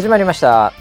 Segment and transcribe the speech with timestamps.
[0.00, 0.72] 始まりました。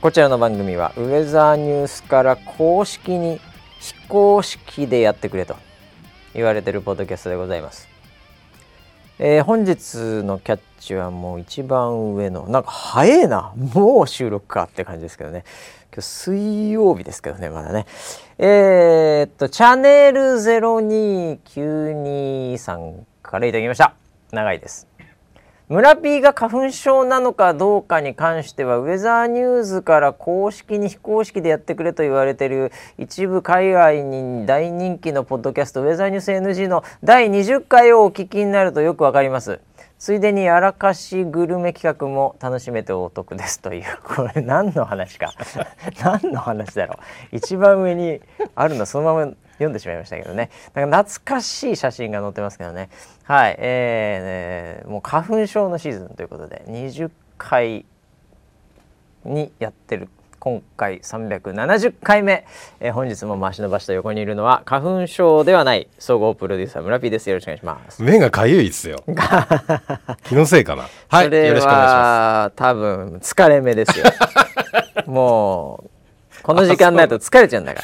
[0.00, 3.42] こちらの番組はウェザーニュースから公式に
[3.78, 5.56] 非公式でやってくれと
[6.32, 7.90] 言われてるポッドキャストでございます、
[9.18, 15.44] えー本日のキャッチはもう一番上のなんか早えなもう収録かって感じですけどね。
[15.92, 17.84] 今日水曜日ですけどねまだね。
[18.38, 23.94] えー、っとチャンネル02923からいただきました。
[24.32, 24.88] 長いです。
[25.68, 39.60] 村 P が花粉症なのかどうかに関してはウェザーニューズから公式に非公式でやってくれと言われている一部海外に大人気のポッドキャストウェザーニュース NG の第20回をお聞きになるとよくわかります
[40.02, 45.32] ついでにあらかしグルメ企画も楽しめてお得ですというこれ何の話か。
[46.02, 46.94] 何の話だろ
[47.32, 47.36] う。
[47.36, 48.20] 一番上に
[48.56, 50.50] あるのそのまま読んでしまいましたけどね。
[50.74, 52.90] なんか懐かしい写真が載ってますけどね。
[53.24, 53.56] はい。
[53.58, 57.84] えーねもう花粉症のシーズンということで20回
[59.24, 60.08] にやってる。
[60.38, 62.44] 今回370回目、
[62.80, 67.30] えー本日も回し伸ばした横にいるのは花粉症ではない総合プロデューサー村 P です。
[67.30, 68.02] よろしくお願いします。
[68.02, 69.04] 目がかゆいですよ。
[70.26, 70.88] 気のせいかな。
[71.08, 71.72] はいよろしくお願いしま
[72.42, 74.06] は多分疲れ目ですよ。
[75.06, 75.90] もう
[76.42, 77.82] この時間になると疲れちゃうんだか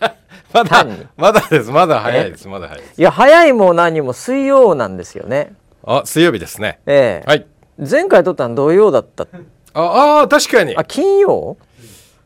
[0.00, 0.08] ら。
[0.08, 0.14] す
[0.52, 1.70] まだまだです。
[1.70, 2.48] まだ早いです。
[2.48, 5.52] まだ早いいや早いも何も水曜なんですよね。
[5.84, 6.80] あ水曜日ですね。
[6.86, 7.28] ええ。
[7.28, 7.46] はい。
[7.78, 9.26] 前回撮ったの土曜だった。
[9.74, 10.76] ああー確かに。
[10.76, 11.56] あ金曜？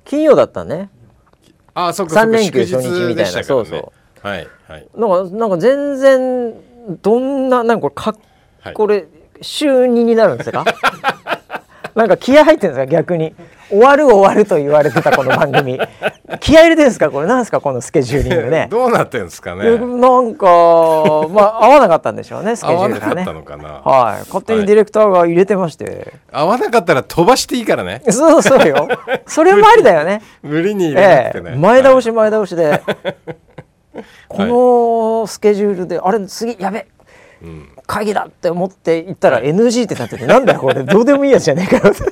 [0.04, 0.88] 金曜だったね。
[1.74, 3.14] あそっか三連休祝初日みたいな。
[3.14, 3.68] でしたからね。
[3.68, 4.88] そうはいはい。
[4.96, 6.54] なんかなんか全然
[7.02, 8.14] どんななんかこれか、
[8.60, 8.74] はい。
[8.74, 9.06] これ
[9.42, 10.64] 週2になるんですか？
[11.94, 12.90] なんか気合入ってるんですか？
[12.90, 13.34] 逆に
[13.68, 15.78] 終わる終わると言われてたこの番組。
[16.40, 17.10] 気合入れてるんですか？
[17.10, 18.68] これなんですかこのスケジューリングね。
[18.72, 19.78] どうなってんですかね？
[19.78, 23.68] なんかまあ合わなかったんでしょうねスケジュ合わなかっールがねたのかな？
[23.84, 24.18] はい。
[24.26, 28.02] 勝手にディレクターが入れてまして、合わなかったら飛ばしていいからね。
[28.10, 28.88] そうそうよ。
[29.26, 30.22] それもありだよね。
[30.42, 31.52] 無理に入れなえくてね。
[31.54, 32.82] え前倒はいし前倒しで、
[34.28, 34.44] こ
[35.22, 36.86] のスケジュールであれ次やべ。
[37.42, 37.68] うん。
[37.86, 40.82] 会議だって思って行ったら NG ってなってて、なんだよこれ。
[40.84, 41.92] どうでもいいやつじゃねえかよ。
[41.92, 42.02] って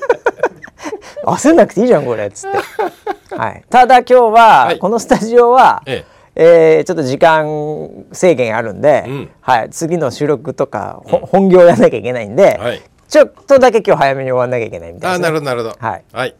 [1.25, 4.78] 焦んなくていいじゃんこれっつって、はい、ただ今日は、はい。
[4.78, 6.81] このスタジオは、ええ。
[6.83, 9.31] ーちょっと時間制限あるんで、うん。
[9.41, 12.82] はい、次の収録とか、ほ本業やんなきゃいけないんで、はい。
[13.09, 15.77] ちょっとだけ今日早めに終わんなきゃいけないみたいあななるほどなるほど。
[15.78, 16.34] はい。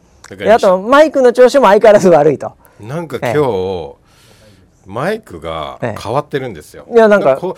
[0.49, 2.57] あとマイクの調子も相変わらず悪いと。
[2.81, 3.95] なんか今日
[4.87, 6.87] マイクが変わってるんですよ。
[6.89, 7.57] ええいやなんかこ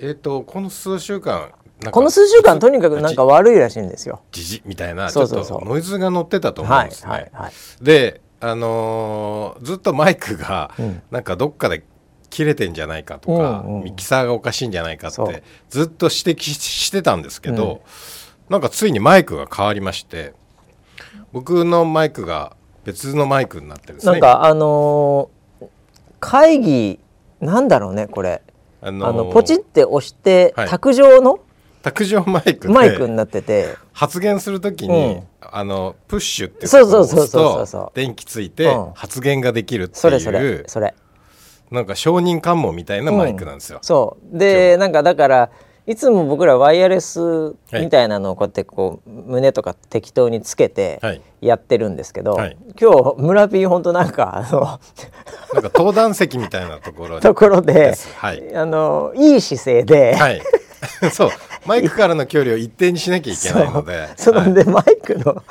[0.00, 1.50] えっとこの数週間
[1.90, 4.20] この数週間とにかくなんか悪いらしいんですよ。
[4.30, 7.10] じじみたいなちょっとノイズが乗ってたと思うんはいですね。
[7.10, 7.52] はいはい。
[7.82, 11.84] で、あのーずっとマイクがうんなんかどっかで
[12.30, 17.82] 切れてんじゃないかとか、うんうんミキサーがおかしいんじゃないかってずっと指摘ししてたんですけど、
[18.48, 20.34] なんかついにマイクが変わりまして
[21.32, 24.12] 僕のマイクが別のマイクになってるんですね。
[24.12, 25.66] なんかあのー
[26.20, 27.00] 会議
[27.40, 28.42] なんだろうねこれ、
[28.80, 31.40] ああのーのポチって押して、はい卓上の
[31.82, 33.76] 卓上マイクマイクにでなってて。
[33.92, 35.22] 発言するときに、うん。
[35.40, 37.90] あのプッシュっていうそうそうそう押そう。
[37.94, 38.92] 電気ついてうん。
[38.94, 40.94] 発言ができるってそれそいうれそれ。
[41.70, 43.80] なんか承認喚問みたいなマイクなんですよ。
[43.82, 44.38] そう。
[44.38, 45.50] でなんかだから
[45.86, 51.20] いつも僕らワイヤレスみたいなのをこうやってこう胸とか適当につけてはい。
[51.40, 52.56] やってるんですけど、はい。
[52.80, 54.60] 今日村 P 本当なんかあの
[55.54, 58.54] なんか登壇席みたいなところに ところではい。
[58.54, 60.42] あのいい姿勢で、はい。
[61.12, 61.30] そう
[61.66, 64.08] マイクからの距離を一定にしなきゃいけないので。
[64.16, 65.42] そはいマイクの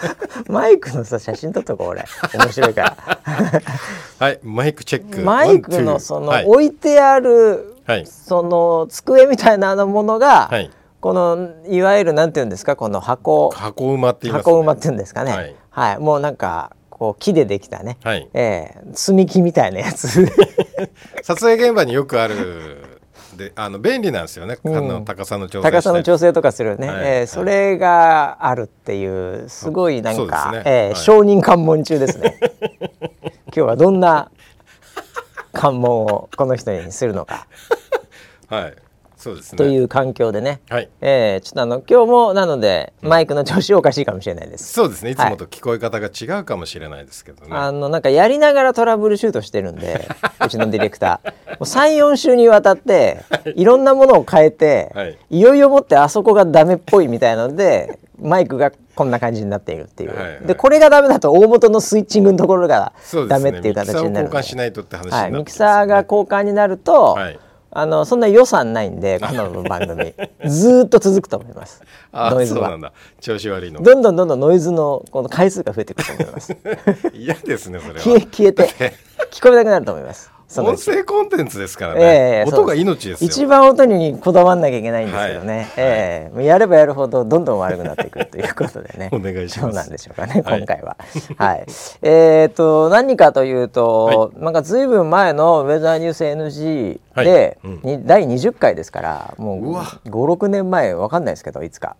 [0.48, 2.06] マイクのさ写真撮っとこう俺。
[2.34, 2.98] 面白いから。
[4.20, 5.22] はいマイクチェック。
[5.22, 6.46] マイクのそのはい。
[6.46, 8.06] 置いてあるはい。
[8.06, 10.70] その机みたいなものが、はい。
[11.00, 13.50] このいわゆるなんていうんですかこの箱。
[13.52, 15.32] 箱馬って言います、ね、箱馬っていうんですかね。
[15.32, 15.56] はい。
[15.70, 18.30] はい、もうなんかこう木でできたね、はい。
[18.34, 18.82] ええ。
[18.94, 20.28] 積み木みたいなやつ。
[21.24, 22.91] 撮影現場によくある
[23.42, 24.78] であの便利なんですよね、うん。
[24.78, 26.98] あの高さの調整高さの調整とかするね、はい。
[27.04, 30.64] ええそれがあるっていうすごいなんか、ね。
[30.66, 30.96] ええはい。
[30.96, 32.40] 承認喚問中ですね。
[33.48, 34.32] 今日はどんな
[35.54, 37.48] 喚問をこの人にするのか。
[38.48, 38.74] はい
[39.22, 39.58] そうですね。
[39.58, 40.90] という環境でね、はい。
[41.00, 44.74] えーちょっとあの今日もなのでマイクの調子おかしいかもしれないです。
[44.74, 45.12] そうですね。
[45.12, 45.16] い。
[45.16, 50.08] つもと聞こえ方が違うかもしれないですけどね、あのなんかやりながらトラブルシュートしてるんで
[50.44, 51.52] うちのディレクター。
[51.52, 53.24] もう34週にわたって
[53.56, 53.64] い。
[53.64, 55.18] ろんなものを変えて、はい。
[55.30, 60.46] い、よいよもってあそこがダメっぽいみたいなのでマイクがこんな感じになっているっていう、はいはい。
[60.48, 62.94] でこれがダメだと大元のスイッチングのところが
[63.28, 67.40] ダメっていう形になるミキサーを交換しないとって話になねはい、ミキサーが交換になると、はい
[67.74, 70.14] あのそんな予算ないんでこの番組。
[70.46, 71.82] ずーっと続くと思います。
[72.12, 72.62] あノイズは。
[72.62, 72.94] そうなんだ。
[73.22, 73.82] 調子悪いの。
[73.82, 76.58] どんどんどんどんノイズのこの回数が増えていくと思います。
[77.14, 78.00] 嫌ですねそれは。
[78.00, 78.70] 消えて
[79.32, 83.30] 聞こえなくなると思います音声コンテンツですからね、ええ音が命ですよ。
[83.30, 85.68] 一番音にこだわんなきゃいけないんですけどね、はい。
[85.78, 86.36] ええ。
[86.36, 89.10] もうやればやるほどどんどん悪くなっていくということでね。
[89.14, 89.60] お願いします。
[89.62, 90.42] そうなんでしょうかね。
[90.46, 90.60] はい。
[90.60, 90.98] 今回は。
[91.38, 91.66] はい、
[92.02, 97.74] えっ、と何かというと、なんかずいぶん前のウェザーニュース NG で、はい。
[97.74, 98.00] うん。
[98.00, 99.84] に第20回ですからもううわ。
[100.06, 101.96] 56年前わかんないですけどいつか。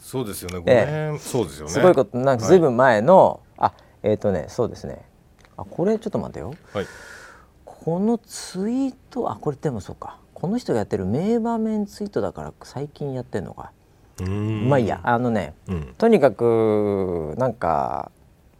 [0.00, 0.58] そうですよね。
[0.58, 1.10] 5え。
[1.12, 1.72] 年、そうですよね。
[1.72, 2.60] すごいことなんかずい。
[2.60, 3.72] ぶん前の、あ
[4.02, 4.98] えっ、とねそうですね。
[5.56, 6.54] あこれちょっと待ってよ。
[6.72, 6.86] はい
[7.82, 10.18] このツイートあこれでもそうか。
[10.34, 13.72] この人がやってる名場面ツイートだから最近やってんのか。
[14.22, 15.00] まあいいや。
[15.02, 15.94] あのねうん。
[15.96, 18.10] とにかくなんか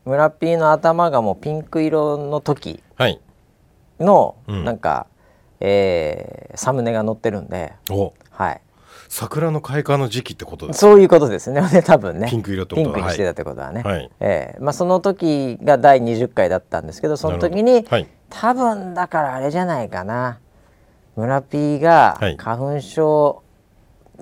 [0.07, 3.21] 村ピーの頭がもうピンク色の時はい。
[3.99, 4.65] のうん。
[4.65, 5.07] なんか、
[5.61, 8.15] えーサムネが載ってるんで、お。
[8.31, 8.61] はい、
[9.09, 11.61] 桜の開花の時期ってことですそういうことですね。
[11.85, 12.29] 多分ね。
[12.31, 12.95] ピンク色ってことは。
[12.95, 14.11] ピンクにしてたってことはね、はい。
[14.19, 20.39] えーまあ、その時が第20回だったんですけどその時に、はい多分だからあれじゃないかな。
[21.17, 22.37] 村 P がはい。
[22.37, 23.43] 花粉症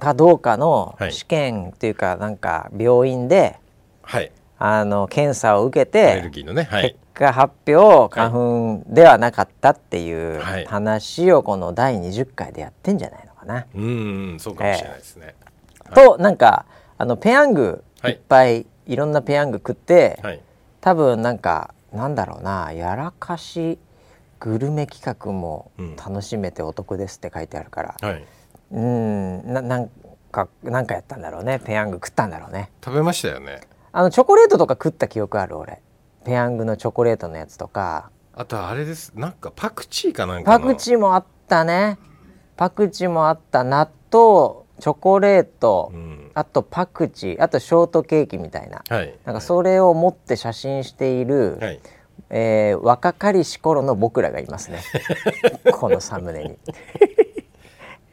[0.00, 1.12] かどうかのはい。
[1.12, 3.58] 試験っていうかなんか病院で
[4.02, 4.32] はい。
[4.58, 6.82] あの検査を受けてねはい。
[6.82, 10.64] 結果発表花粉ではなかったっていうはい。
[10.64, 13.66] 話をこの第20回でやってんじゃないのかな。
[13.74, 15.34] うーんそうかもしれないですね、
[15.94, 16.64] となんか
[16.96, 18.12] あのペヤングはい。
[18.14, 20.40] いっぱいいろんなペヤング食ってはい。
[20.80, 23.78] 多分なんかなんだろうなやらかし
[24.40, 25.96] グルメ企画もうん。
[25.96, 27.96] 楽しめてお得ですって書いてあるから。
[28.00, 28.24] はい。
[28.72, 29.52] うん。
[29.52, 29.90] ななん
[30.30, 31.60] かなんかやったんだろうね。
[31.64, 32.70] ペヤング食ったんだろうね。
[32.84, 33.60] 食べましたよね。
[33.92, 35.80] あのチョコレートとか食った記憶ある俺。
[36.24, 38.10] ペヤングのチョコレートのやつとか。
[38.34, 39.12] あとあれです。
[39.14, 41.98] なんかパクチーかなんかパのクチーもあったね。
[42.56, 43.64] パクチーもあった。
[43.64, 46.30] 納豆チョコレート、うん。
[46.34, 47.42] あとパクチー。
[47.42, 48.84] あとショートケーキみたいな。
[48.88, 49.14] はい。
[49.24, 51.80] なんかそれを持って写真している、はい
[52.30, 54.82] えー若かりし頃の僕らがいますね。
[55.72, 56.58] このサムネに。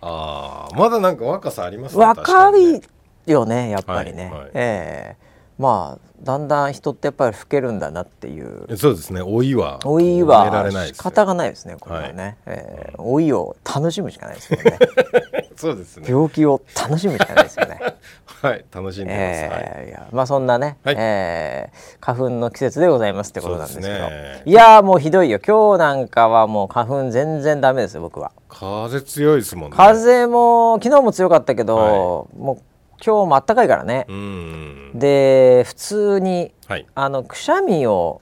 [0.01, 2.81] ああまだなんか若さありますね若い
[3.25, 4.51] よねやっぱりね、はいはい。
[4.53, 5.24] ええ
[5.57, 8.77] まあだんだん人ってやっぱり老けるんだなっていう。
[8.77, 9.19] そうですね。
[9.19, 14.79] 老いは老いは仕方がないですねこれはね、ええ老いを楽しむしかないですよね。
[15.55, 16.07] そうですね。
[16.09, 17.79] 病気を楽しむしかないですよね。
[18.41, 19.71] はい楽しんでます、はい。
[19.77, 20.95] ええいやまあそんなね、はい。
[20.97, 23.89] ええ花粉の季節でございますってことなんですけど。
[23.89, 24.41] ね。
[24.45, 25.39] いやーもうひどいよ。
[25.39, 28.31] 今日なんかはもう花粉全然ダメですよ僕は。
[28.49, 29.77] 風強いですもんね。
[29.77, 34.05] 風も昨日も強かったけど、もう今日も暖かいからね。
[34.09, 34.91] う、ん。
[34.95, 36.85] で普通にはい。
[36.95, 38.21] あのくしゃみを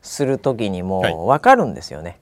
[0.00, 1.14] する時にはい。
[1.14, 2.18] も分かるんですよね、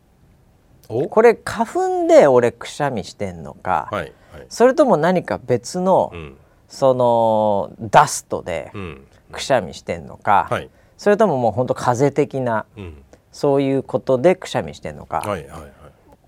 [0.88, 1.08] お？
[1.08, 4.46] これ花粉で俺くしゃみしてんのか、はいはい。
[4.48, 6.36] それとも何か別の、うん。
[6.68, 9.06] そのダストでうん。
[9.32, 10.70] くしゃみしてんのか、はい。
[10.96, 13.02] それとももう本当風邪的なうん。
[13.32, 15.70] そういうことでくしゃみしてんのか、はいはいはい。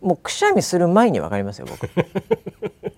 [0.01, 1.89] もうくしゃみする前に分かりますよ僕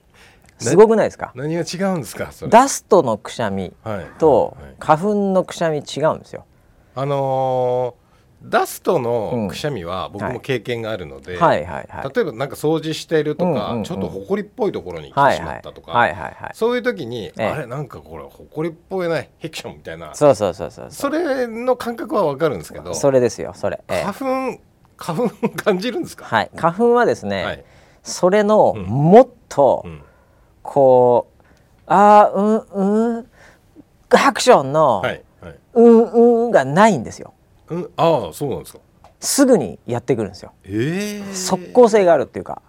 [0.59, 1.33] すごくないですか？
[1.35, 2.33] 何が違うんですか？
[2.33, 2.51] それ。
[2.51, 4.75] ダストのくしゃみはいとはい。
[4.79, 6.45] 花粉のくしゃみ違うんですよ。
[6.95, 8.05] あのー
[8.47, 9.03] ダストうん。
[9.03, 11.33] のくしゃみは僕も経験があるので。
[11.33, 11.67] 例え
[12.27, 15.95] ばなんか掃除してるとか、ちょっと埃っぽいところに来てしまったとか。
[16.53, 17.45] そういう時に、ええ。
[17.47, 20.15] あれなんかこれ埃っぽいなヘクションみたいな。
[20.15, 22.95] そうそうそうそうそそれの感覚はわかるんですけどう。
[22.95, 23.83] それですよそれ。
[23.89, 24.03] ええ。
[24.05, 24.61] 花粉
[24.99, 26.51] 花粉感じるんですか、はい。
[26.55, 27.65] 花粉はですね、はい。
[28.03, 28.83] それのうん。
[28.83, 30.03] もっとうん
[30.65, 31.43] こう、
[31.87, 33.27] あーうんうん
[34.11, 37.35] ハクションの、はいはいうんうんがないんですよ。
[37.69, 38.79] うん、ああそうなんですか
[39.21, 40.53] すぐにやってくるんですよ。
[40.65, 42.63] ええ即効性があるっていうか。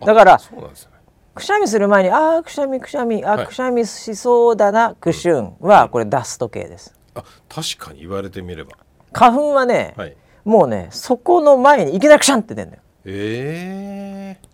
[0.00, 0.96] あだからそうなんですよね
[1.34, 6.94] くしゃみする前にあーくしゃみくしゃみあ、はいくしゃみしそうだなくしゅんはこれダスト系です。
[7.14, 8.72] あ確かに言われてみれば
[9.12, 12.82] 花粉はね、はいもうねそこの前にいきなりくしゃんって出るのよ。
[13.04, 14.48] ええ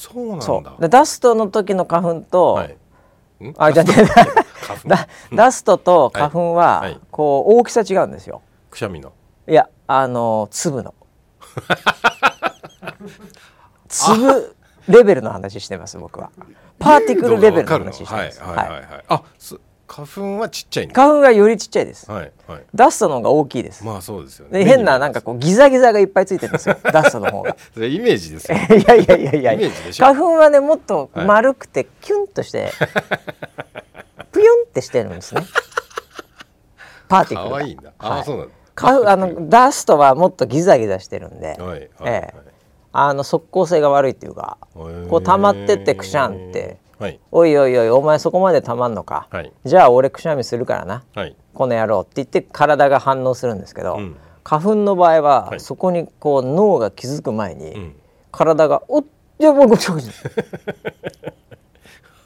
[0.00, 0.28] そう
[0.62, 0.88] なんだ。
[0.88, 2.76] ダストの時の花粉と、はい。
[3.44, 3.54] ん？
[3.58, 3.94] あじゃあね
[4.86, 6.90] ダ ダストと花粉は、はい。
[6.92, 7.00] はい。
[7.10, 8.40] こう大きさ違うんですよ。
[8.70, 9.12] くしゃみの？
[9.46, 10.94] いやあの粒の。
[13.88, 14.56] 粒
[14.88, 16.30] レベルの話してます僕は。
[16.78, 18.40] パーティクルレベルの話してます。
[18.40, 18.80] はいはいはい。
[18.80, 19.58] はい、あす
[19.90, 22.08] 花粉はちっちゃい花粉がよりちっちゃいです。
[22.08, 22.62] はいはい。
[22.72, 23.84] ダストの方が大きいです。
[23.84, 24.60] まあそうですよね。
[24.60, 26.76] で変ななんかこうギザギザがいっぱいついてるんですよ。
[26.92, 27.56] ダストの方が。
[27.74, 28.56] それイメージですよ。
[28.56, 30.04] いやいやいやいやイメージでしょ。
[30.04, 32.70] 花粉はねもっと丸くてキュンとして、
[34.30, 35.42] プユンってしてるんですね。
[37.08, 38.24] パーティクルが可愛いんだあ、はい。
[38.24, 38.52] そうなんだ。
[38.76, 42.34] 花粉あのダストはもっとギザギザしてるんで、はいはいはい、ええ。
[42.92, 47.18] あの速効性が悪いっていうかこう溜まってってくしゃんってはい。
[47.32, 49.52] おいおいおいお前そこまで溜まんのか、はい。
[49.64, 51.02] じゃあ俺くしゃみするからな。
[51.14, 51.34] はい。
[51.54, 54.16] この野郎って言って体が反応するんですけど、うん。
[54.44, 55.60] 花粉の場合は、はい。
[55.60, 57.96] そこにこう脳が気づく前に、うん。
[58.30, 59.04] 体が「おっ
[59.40, 59.96] いちょごちょ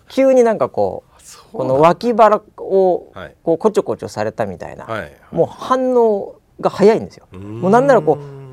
[0.08, 7.26] 急になんかこうこの脇腹をはいこうこちょこちょされたみたいな、はいもう反応が早いんですよ。
[7.32, 8.43] ももうなんならこう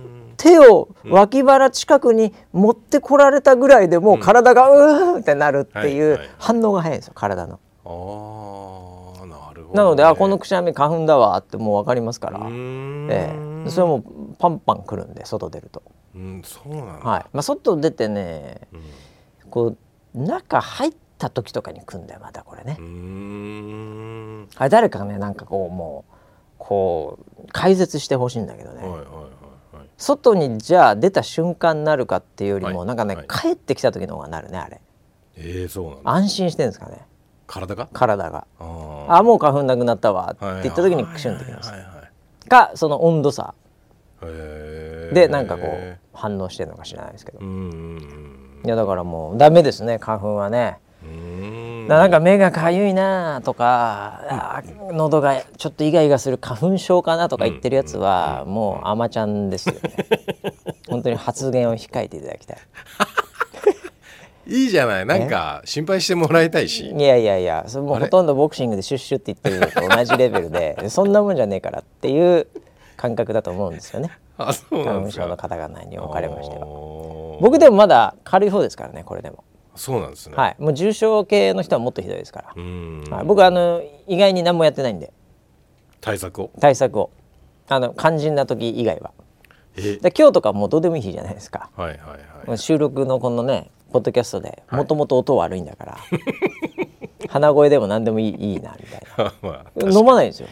[0.41, 7.59] 手を脇腹近くに持ってこられたぐらいでもう体がうーんってなるっていう反応が早いんですよ体の。
[7.85, 13.35] ああなるほどね、なのであこのくしゃみ花粉だわってもう分かりますから、え
[13.67, 14.03] え、それも
[14.39, 15.83] パンパンくるんで外出ると。
[16.15, 17.25] うんそうなんだ、はい。
[17.33, 18.81] まあ、外出てねうん。
[19.51, 19.75] こ
[20.15, 22.77] う中入った時とかに来るんだよまたこれね。
[22.79, 22.85] うー。
[22.85, 24.49] ん。
[24.55, 26.13] あれ誰かがねなんかこうもう
[26.57, 29.30] こう解説してほしいんだけどね、はいはい
[30.01, 32.87] 外にじゃあ出た瞬間になるかっていうよりも、はい。
[32.87, 33.27] なんかね、はい。
[33.27, 34.81] 帰ってきた時の方がなるねあれ。
[35.37, 37.05] えー、そうなんだ安心してるんですかね。
[37.47, 37.87] 体が？
[37.93, 38.47] 体が。
[38.59, 39.13] あー。
[39.13, 40.31] あもう花粉なくなったわ。
[40.33, 40.63] ってはい。
[40.63, 41.71] 言った時にクシュンってきます。
[41.71, 41.81] はい
[42.49, 43.53] かその温度差。
[45.13, 47.39] でなんかこう反応してるのか知らないですけど。
[47.39, 50.79] うんうんいやだからもうダメですね花粉はね。
[51.03, 59.81] うんななんか目がかゆいなとか、あー喉がちょっとイガイガする花粉症かなとか言ってるやつはもう甘ちゃんですよね。
[60.89, 62.57] 本当に発言を控えていただきたい
[64.47, 65.05] いいじゃない。
[65.05, 66.89] なんか心配してもらいたいし。
[66.89, 70.89] いやいやいやそれもほとんどボクシングでシュッシュって言ってるのと同じレベルで。
[70.89, 72.47] そんなもんじゃねえからっていう
[72.97, 74.11] 感覚だと思うんですよね。
[74.37, 75.23] あそうな花粉んですか。
[75.23, 76.65] 症の方々におかれましては。
[77.39, 79.43] 僕でもまだ軽い方ですからねこれでも
[79.75, 80.35] そうなんですね。
[80.35, 80.55] はい。
[80.59, 82.53] もう重症系の人はもっとひどいですから。
[82.55, 83.13] う、ーん。
[83.13, 85.11] はい、僕あの意外に何もやってないんで。
[86.01, 86.51] 対策を？
[86.59, 87.11] 対策を。
[87.67, 89.11] あの肝心な時以外は。
[89.77, 89.97] え？
[89.97, 91.69] で今日とかもうどうでもいい日じゃないですか。
[91.75, 92.57] はいはいはい。
[92.57, 95.97] 収録のこのねポッドキャストでもともと音悪いんだから、
[97.29, 100.47] 鼻声でも何でもいいいいなみたい まあな飲まないんですよ。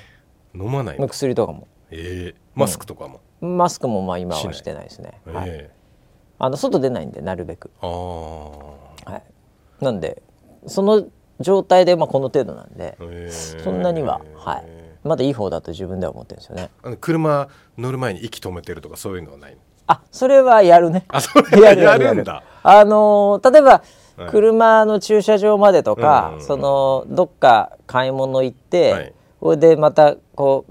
[0.56, 1.68] 飲まない薬とかも。
[1.92, 3.22] えーマスクとかも？
[3.42, 4.54] マスクもまあ今はい。
[4.54, 5.70] してないですね、はい、え
[6.38, 7.88] あの外出ないんでなるべく、ー。
[7.88, 8.76] あ
[9.12, 9.24] はい、
[9.82, 10.22] なんで
[10.68, 11.06] その
[11.40, 12.98] 状態でまあこの程度なんで
[13.32, 14.66] そんなには、はい、
[15.04, 16.70] まだいい方だと自分では思ってるんですよね。
[16.84, 17.48] あの車
[17.78, 19.58] 乗る前に息止めてるとかそういうのはないの？
[19.88, 21.06] あそれはやるね。
[21.08, 22.26] あそれややるやる。
[22.62, 23.84] あのー例えば、
[24.18, 24.32] はい。
[24.32, 29.14] 車の駐車場までとか、そのどっか買い物行って、はい。
[29.40, 30.66] それでまたこ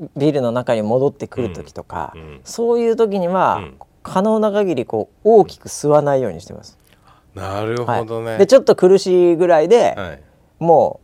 [0.00, 2.40] うビルの中に戻ってくる時とか、うんうん。
[2.42, 3.78] そういう時には、うん。
[4.02, 6.78] 可能な限りこう大きく吸わないようにしてます。
[7.38, 10.22] なるはいほどね、でちょっと苦しいぐらいで、はい。
[10.58, 11.00] も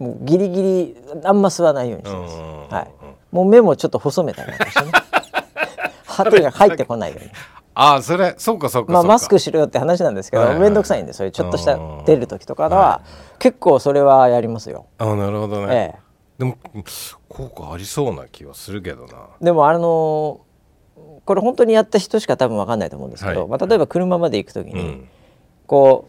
[0.00, 2.36] うもうギリギリあんま吸わないようにしてます。
[2.74, 4.92] はい、もう目もちょっと細めたりなんかしてね。
[6.04, 7.30] 歯とが入ってこないように。
[7.78, 13.00] ああそれそうかそうかまあ、マスクしろよって話なんですけどはいはい面倒くさいんでそういうちょっとしたうん出る時とかは、は
[13.38, 14.86] 結構それはやりますよ。
[14.96, 15.98] あなるほどね、ええ、
[16.38, 16.56] でも
[17.28, 19.28] 効果ありそうな気はするけどな。
[19.42, 20.46] でもあのー
[21.26, 23.48] これ本当にやった人しか多分分かんないと思うんですけど、はい。
[23.50, 25.08] まあ、例えば車まで行く時に、うん
[25.66, 26.08] こ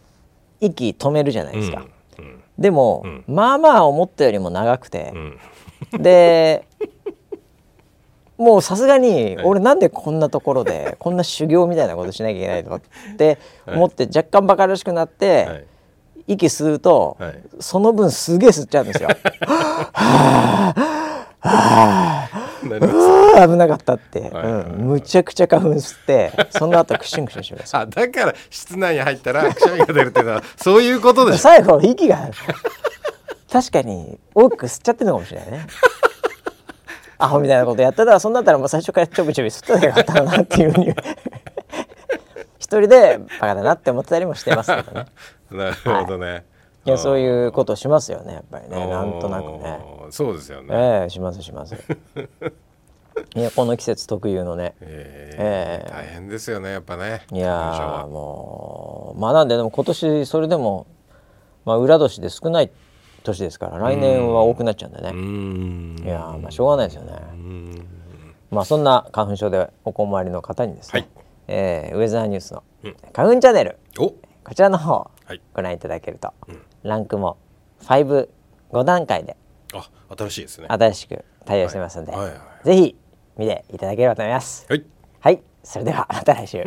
[0.62, 1.82] う息止めるじゃないですか。
[1.82, 1.92] うん
[2.58, 3.24] でも、うん。
[3.28, 5.14] まあまあ思ったよりも長くて。
[5.94, 6.02] う、ん。
[6.02, 6.66] で
[8.38, 9.46] もうさすがにはい。
[9.46, 12.82] 俺なんでこんなところで こんな修行みたいなことしなきゃいけないとかっ
[13.16, 15.66] て思って若干バカらしくなって、はい。
[16.30, 17.42] 息吸うと、はい。
[17.60, 19.10] その分すげえ吸っちゃうんですよ。
[22.70, 27.76] なり危なかったって、うん、むちゃくちゃ花粉吸ってその後クシュンクシュンします。
[27.76, 32.30] あだから室内に入ったらくしゃみが出るっていうのは そういうことで最後息が。
[33.52, 35.68] 確かに多く吸っちゃってるのかもしれないね。
[37.18, 40.94] アホみたいなことやってたらそんなったらもう最初からちょびちょび吸っとけばよかったのなっていうふうに。
[42.60, 45.06] 一人でバカだなって思ってたりもしてますけどね。
[45.50, 46.57] なるほどね、い
[46.90, 48.88] やそうういうことをしますよねやっぱりね。
[48.88, 49.80] なんとなくね。
[50.10, 50.68] そうですよね。
[50.74, 51.76] ええしますします。
[53.36, 54.76] いやこの季節特有のね。
[54.80, 55.92] えーええ。
[55.92, 57.24] 大変ですよねやっぱね。
[57.32, 60.86] いやもうまあなんででも今年それでも
[61.66, 62.72] まあ裏年で少ない
[63.24, 65.10] 年ですから来年は多くなっちゃうんでね。
[65.10, 66.06] うーん。
[66.06, 67.14] いやーまあしょうがないですよね。
[67.14, 67.88] うーん。
[68.52, 71.10] まあそんな花粉症でお困りの方にですね、はい。
[71.50, 72.96] えーウェザーニュースのうん。
[73.14, 74.10] 花粉チャンネルお。
[74.10, 74.16] こ
[74.56, 75.42] ちらの方はい。
[75.54, 77.38] ご覧いただけると、うんランクも
[77.82, 78.28] 55
[78.84, 79.38] 段階で
[79.74, 80.68] あ新しいですね。
[80.70, 82.14] 新しく対応してますので、
[82.64, 82.96] ぜひ
[83.38, 84.66] 見ていただければと思います。
[84.70, 84.86] はい。
[85.20, 86.64] はい、それでは また来週。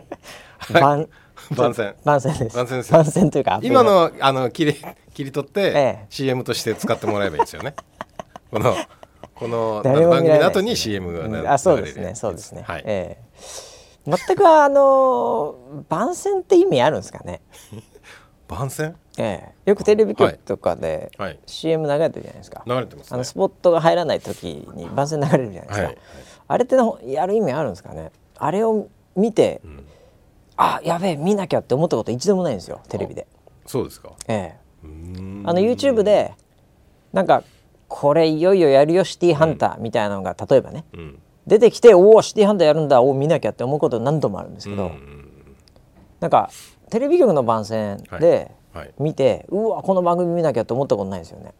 [0.72, 1.08] 番
[1.56, 1.94] 番宣。
[2.04, 2.56] 番宣です。
[2.56, 2.90] 番宣です。
[2.90, 4.74] よ番宣というか今のあの切り
[5.12, 6.06] 切り取って、ええ。
[6.08, 7.74] CM として使ってもらえばいいですよね。
[8.50, 8.74] この
[9.34, 12.14] この番組の後に CM が流れるうんあそうですね。
[12.14, 12.62] そうですね。
[12.66, 13.24] はい、ええ。
[14.06, 17.40] 全くあの番宣って意味あるんですかね？
[18.54, 18.94] 番宣？
[19.18, 21.38] ええ、よくテレビ局とかではい。
[21.46, 23.14] CM 流れてるじゃないですか、流れてますね。
[23.14, 25.98] あのスポットが入らない時に番宣流れるじゃないですか、はい。
[26.48, 28.10] あれってのやる意味あるんですかね。
[28.38, 29.60] あれを見て、
[30.56, 33.26] あやべえ見なきゃって思ったこと一度もないんですよテレビで、
[33.66, 34.12] そうですか。
[34.28, 35.48] ええ、うーん。
[35.48, 36.34] あの YouTube で
[37.12, 37.44] なんか
[37.88, 41.18] これいよいよやるよシティハンターみたいなのが例えばねうん。
[41.46, 44.92] 出てきておおシティハンターやるんだおお見なきゃって思うこと何度もあるんですけど、
[46.18, 46.50] なんか
[46.90, 51.52] テレビ局の番宣ではい見て、うわこの番組見なきゃって思ったことないですよね。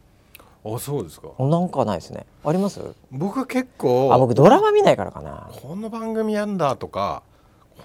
[0.65, 1.27] あそうですか。
[1.39, 2.25] なんかないですね。
[2.43, 2.81] あります？
[3.11, 5.49] 僕は結構あ僕ドラマ見ないからかな。
[5.61, 7.23] こんな番組やんだとか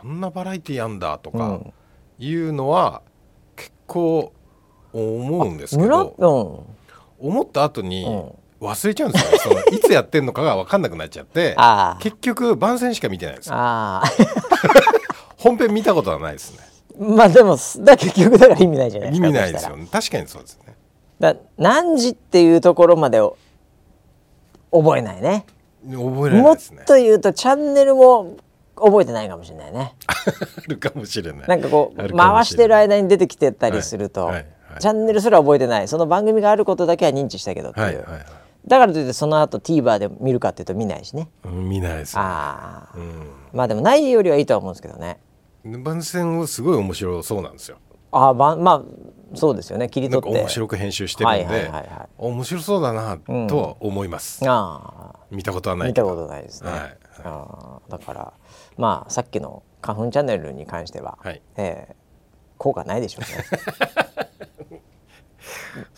[0.02, 1.72] こんなバラエティやんだとかうん。
[2.18, 3.02] いうのは
[3.56, 4.32] 結構
[4.92, 6.04] 思うんですけ村？
[6.18, 6.64] ど
[7.20, 7.28] うん。
[7.28, 8.32] 思った後にうん。
[8.66, 9.38] 忘れちゃうんですよね。
[9.38, 11.56] その いつやってんのかが分かんなくなっちゃって
[12.00, 13.50] 結局番宣しか見てないんです
[15.38, 16.58] 本編見たことはないですね。
[16.66, 19.86] ーまあでもだ結局だから意味ないじゃないですか意味ないですよね。
[19.90, 20.74] 確かにそうですね。
[21.18, 23.36] だ何時っていうところまでを
[24.72, 25.44] 覚えないね。
[25.84, 26.84] 覚えなもっいですね。
[26.86, 28.36] と言うとチャンネルも
[28.76, 29.94] 覚えてないかもしれないね。
[30.06, 30.14] あ
[30.68, 31.48] るかもしれない。
[31.48, 34.34] なんかこあう回してる間に出てきてたりすると、はい。
[34.34, 34.42] はい。
[34.42, 35.88] はいチャンネルすら覚えてない。
[35.88, 38.04] その番組があることだけは認知したけどっていう、
[38.66, 44.42] だからといってその後 TVer で見るかっていうと見ないしねうん見ないですねああ、うまあでもないよりはい。
[44.42, 45.16] いとは思うんですけどねん
[45.64, 47.78] 番宣はすごい面白そうなんですよ。
[48.12, 49.88] ああばまあそうですよね。
[49.88, 50.32] 切り取って。
[50.32, 52.08] か面白く編集してるんで、はいはいはいはい。
[52.18, 55.16] 面白そうだなとは思います、ああ。
[55.30, 56.98] 見たことはない見たことないですね、はい。
[57.24, 57.90] ああ。
[57.90, 58.32] だから
[58.76, 61.42] まあさっきの花粉チャンネルに関しては、はい。
[61.56, 61.96] ええ
[62.58, 64.80] 効果ないでしょうね。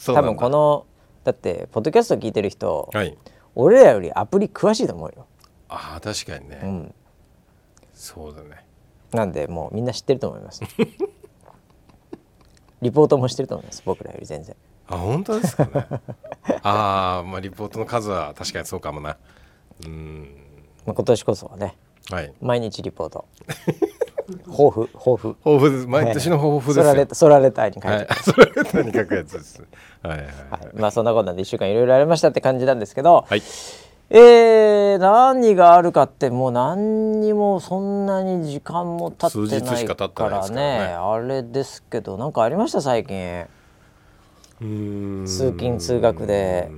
[0.07, 0.87] 多分この
[1.25, 3.17] だってポッドキャスト聞いてる人、はい。
[3.55, 5.27] 俺らよりアプリ詳しいと思うよ、
[5.69, 6.95] ああ確かにね、うん、
[7.93, 8.65] そうだね
[9.13, 10.63] なんでもうみんな知ってると思います。
[12.81, 14.57] リポートもしてると思います僕らより全然。
[14.89, 15.87] あ本当ですかね。
[16.63, 19.17] ああまあリポートの数は確かにそうかもな。
[19.87, 20.29] うん。
[20.85, 21.77] まあ今年こそはね
[22.11, 22.33] はい。
[22.41, 23.27] 毎日リポート。
[24.47, 25.87] 抱負抱負抱負です。
[25.87, 28.07] 毎年の抱負ですよ、ソラレソラレターに書いて、はい。
[28.23, 29.63] それは何書くやつです。
[30.03, 30.69] はいはいはい。
[30.75, 33.43] まあそんなことなんで1週間いろいろありましたって感じなんですけど、はい
[34.11, 40.55] えー、何があるかってもう何にもそんなに時間も経ってないからね。
[40.55, 40.63] ね。
[40.95, 43.47] あれですけど何かありました最近。
[44.61, 46.71] 通勤通学で。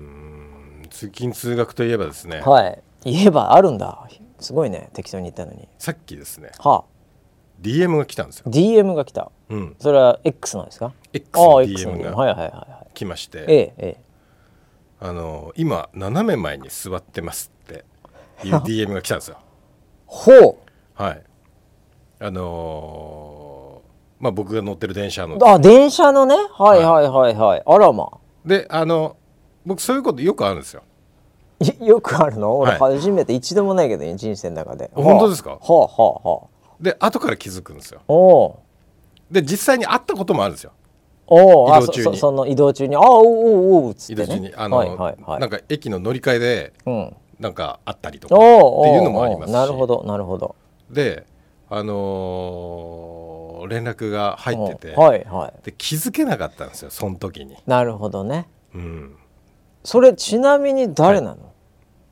[0.91, 2.83] 通勤通学といえばですね、はい。
[3.05, 4.09] 言えばあるんだ。
[4.39, 4.91] すごいね。
[4.93, 5.69] 適当に言ったのに。
[5.79, 6.53] さっきですね。
[6.59, 6.95] はあ。
[7.61, 9.31] DM が来たんですよ、DM が来た。
[9.49, 12.95] うん、それは X なんですか？X の DM がはいはいはいはい。
[12.95, 14.04] 来まして、えええ
[15.07, 17.85] あの今斜め前に座ってますって
[18.43, 19.37] いう DM が来たんですよ。
[20.07, 20.57] ほう。
[20.95, 21.23] はい。
[22.21, 25.37] あのーまあ僕が乗ってる電車の。
[25.47, 26.35] あ電車のね。
[26.53, 27.09] はいはい。
[27.09, 28.13] はいはいあらま
[28.47, 29.17] であの
[29.67, 30.83] 僕そういうことよくあるんですよ。
[31.61, 32.57] いよくあるの？
[32.57, 32.95] 俺はい。
[32.97, 34.91] 初めて一度もないけどね人生の中で。
[34.95, 35.51] 本当ですか？
[35.51, 36.49] はあはあはあ。
[36.81, 38.01] で後から気づくんですよ。
[38.09, 38.55] おう。
[39.31, 40.73] で実際に会ったこともあるんですよ
[41.27, 42.17] お移動中に。
[42.17, 42.97] その移動中に。
[42.97, 44.27] あおうおうおうっつ移ってね。
[44.27, 44.55] 動中に。
[44.55, 45.41] あの、はいはいはい。
[45.41, 47.17] なんか駅の乗り換えでうん。
[47.41, 49.53] なんかあったりとかおっていうのもありますし。
[49.53, 50.55] なるほどなるほど。
[50.91, 51.27] で
[51.69, 53.35] あのー
[53.67, 55.65] 連絡が入ってて、はいはい。
[55.65, 58.47] で気づけなかったんですよその時に、なるほどね。
[58.75, 59.17] うん、
[59.85, 61.53] それちなみに誰なの、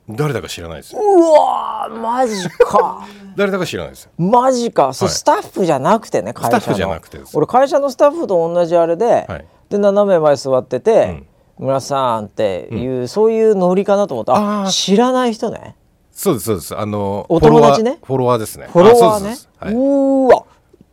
[0.09, 1.01] 誰だか知らないですよ。
[1.01, 3.07] うわーマジか。
[3.37, 4.11] 誰だか知らないですよ。
[4.17, 4.93] マジか。
[4.93, 5.15] それはい。
[5.15, 6.61] スタッフじゃなくてね会社の。
[6.61, 7.37] スタッフじゃなくてです。
[7.37, 9.45] 俺会社のスタッフと同じあれで、はい。
[9.69, 11.23] で斜め前座ってて、
[11.57, 15.75] 村さんっていう、そういうノリかなと思ったあ知らない人ね。
[16.11, 16.77] そうですそうです。
[16.77, 17.99] あのお友達ね？
[18.03, 18.67] フォロワーですね。
[18.71, 19.35] フォロワーね？
[19.61, 20.43] うはい、ーわ。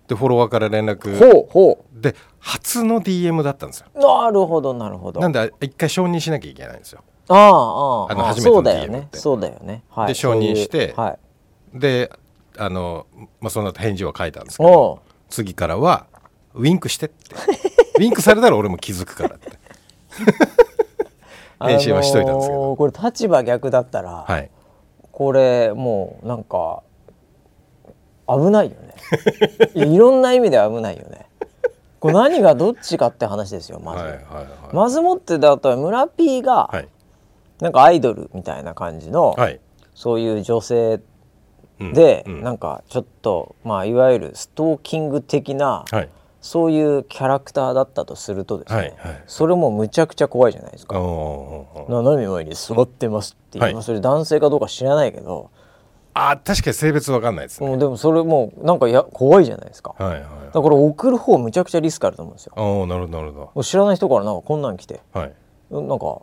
[0.08, 1.18] でフォロワーから連絡。
[1.18, 3.86] ほうほで初の DM だったんですよ。
[3.94, 5.20] うなるほどなるほど。
[5.20, 7.00] なんで一回承認しなきゃいけないんですよ
[7.32, 9.18] あああの初めてのそうだよ DM ねって。
[9.18, 11.16] そうだよね、はい、で承認しては
[11.74, 11.78] い。
[11.78, 12.10] で
[12.58, 13.06] あの、
[13.40, 15.10] まあ、その後返事は書いたんですけおどう。
[15.30, 16.06] 次からは
[16.54, 17.34] ウィンクしてって。
[17.98, 19.50] ウィンクされたら俺も気づくからって。
[21.60, 24.50] 返信はしといたんですけど、あのーこれ立場逆だったら、はい。
[25.12, 26.82] これもうなんか
[28.26, 28.94] 危ないよね。
[29.74, 31.26] いろんな意味で危ないよね。
[32.00, 34.74] これ何がどっちかって話ですよまず、はいはいはい。
[34.74, 36.88] まずもってだったら村 P がはい
[37.60, 39.60] なんかアイドルみたいな感じの、はい。
[39.94, 41.00] そういう女性
[41.80, 41.92] うん。
[41.92, 42.42] で、うん。
[42.42, 46.08] なんかちょっとまあいわゆるストーキング的な、はい。
[46.40, 49.24] そういうキャラクターだったとするとですね、はいはい。
[49.26, 50.94] それもむちゃくちゃ怖いじゃないですか。
[51.88, 53.74] 斜め前に座ってますっていう、はい。
[53.74, 55.50] まあそれ男性かどうか知らないけど。
[56.12, 59.94] あ確かに性別わかんないですね、もうでもそれもうなんかや怖いじゃないですか。
[59.96, 62.52] はいはいだから送る方むちゃくちゃリスクあると思うんですよ。
[62.56, 65.00] ああなるほどなるほもう知らない人からなんかこんなん来て。
[65.14, 65.32] どはい。
[65.70, 66.22] なんか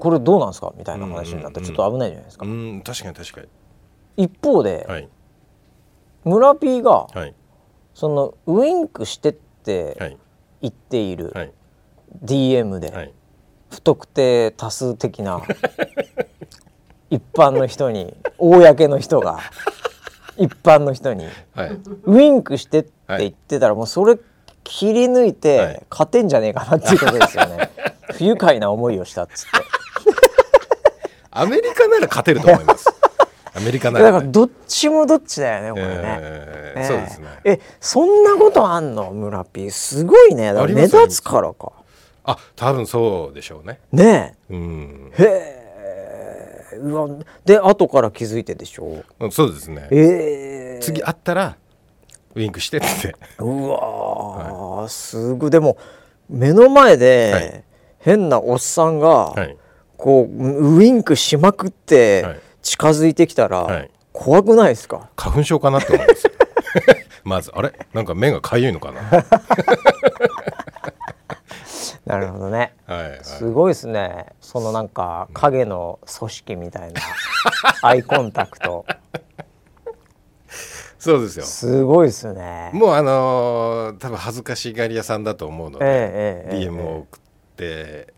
[0.00, 0.72] これどうなんですか？
[0.76, 3.48] みたいな話になったらちょっと危ないじゃないですか、うん確かに確かに。
[4.16, 5.08] 一方で、はい。
[6.24, 7.34] 村 P がはい。
[7.94, 10.18] そのウインクしてってはい。
[10.62, 11.52] 言っているはい。
[12.24, 13.12] DM で、はい。
[13.70, 15.40] 不特定多数的な
[17.10, 19.38] 一般の人に公の人が
[20.36, 21.78] 一般の人にはい。
[22.04, 24.18] ウインクしてって言ってたらもうそれ
[24.64, 27.70] 切り抜いて勝てんじゃねえかなっていうことですよね。
[28.12, 29.69] 不愉快な思いをしたっつって。
[31.30, 32.86] アメリカなら勝てると思います。
[33.54, 35.92] アメリカなら、ね、だからどっちもどっちだよねこれね。
[35.96, 37.26] えーねそうですね。
[37.44, 39.10] えそんなことあんの？
[39.10, 40.52] 村 P すごいね。
[40.52, 41.72] 目立つからか。
[42.24, 43.80] あ多分そうでしょうね。
[43.92, 45.12] ねうん。
[45.18, 45.22] え。
[46.72, 46.76] へえ。
[46.76, 47.08] うわ
[47.44, 49.02] で後から気づいてでしょ？
[49.32, 49.88] そうですね。
[49.90, 50.80] ええ。
[50.80, 51.56] 次会ったら
[52.36, 53.16] ウインクしてって。
[53.40, 55.50] うわー、すごい。
[55.50, 55.76] でも
[56.28, 57.64] 目の前で、はい。
[57.98, 59.56] 変なおっさんが、はい
[60.00, 62.40] こうウインクしまくってはい。
[62.62, 63.90] 近づいてきたら、はい。
[64.12, 65.08] 怖くないですか？
[65.16, 66.30] 花粉症かなって思います
[67.24, 67.72] まずあれ？
[67.94, 69.00] なんか目がかゆいのかな？
[69.00, 69.24] は
[72.06, 72.74] なるほどね。
[72.88, 74.26] い、はい、すごいですね。
[74.40, 77.00] そのなんか影の組織みたいな
[77.82, 78.84] アイコンタクト。
[80.98, 81.44] そうですよ。
[81.46, 82.70] すごいですね。
[82.74, 87.20] もうあのー多分恥ずかしがり屋さんだと思うので、ええええええ DM を送っ
[87.56, 88.12] て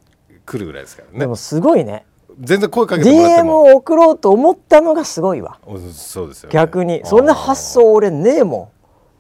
[0.53, 1.19] くるぐらいですからね。
[1.21, 2.05] でもすごいね。
[2.39, 5.59] 全然声かけてもらって DM もを送ろうと思ったのがすごいわ。
[5.65, 7.01] おそうですよ、ね、逆に。
[7.05, 8.71] そんな発想俺ねえも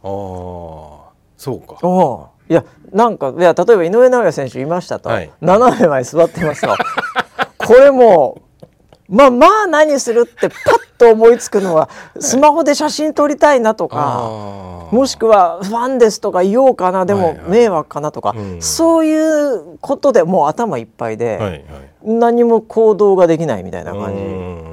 [0.03, 0.07] ん。
[0.07, 0.11] あー。
[0.11, 1.87] あーそうか。
[1.87, 5.31] おいやなんかいや例えば井上尚弥選手いましたと、はい。
[5.41, 6.77] 斜め前座ってますと
[7.57, 8.43] これもう
[9.09, 11.89] まあまあ何するってパッと思いつくのは
[12.19, 18.63] スマホで写真撮りたいなとか、もしくはファンですとか言おうかなでも迷惑かなとか、うん。
[18.63, 21.65] そういうことでもう頭いっぱいで、
[22.03, 24.15] 何も行動ができないみたいな感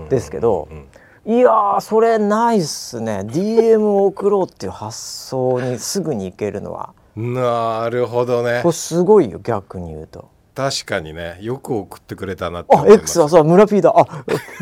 [0.08, 0.86] じですけどうん
[1.26, 3.20] いやーそれないっすね。
[3.26, 6.94] DM を送ろうっていう発想にすぐに行けるのは。
[7.16, 8.62] なるほどね。
[8.64, 10.30] これすごいよ逆に言うと。
[10.60, 13.94] 確かにねよく送ってくれたなってあ X はそう村 P だ。
[13.96, 14.04] あ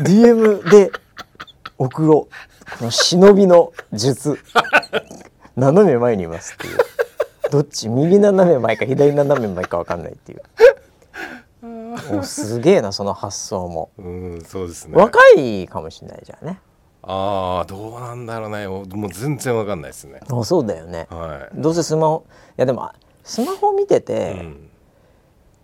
[0.04, 0.92] DM で
[1.76, 2.78] 送ろう。
[2.78, 4.38] この忍びの術。
[5.56, 6.78] 斜め前にいますっていう。
[7.50, 7.88] どっち？
[7.88, 10.42] 右斜め前か左斜め前か分かんないっていう。
[12.12, 14.94] もうすげえなその発想も、うんそうですね。
[14.96, 16.60] 若いかもしれないじゃんね。
[17.02, 18.68] ああどうなんだろうね。
[18.68, 20.20] おもう全然わかんないですね。
[20.30, 21.08] あそうだよね。
[21.10, 24.67] はどうせスマホいやでもあスマホ見てい、て、うん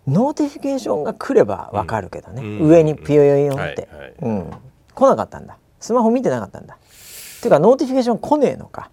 [0.06, 2.68] notification が来ればわかるけどね、うん。
[2.68, 4.50] 上にピヨヨヨンって、はいはいうん、
[4.94, 5.58] 来なかったんだ。
[5.80, 6.74] スマホ見てなかったんだ。
[6.74, 8.90] っていうか notification 来ねえのか。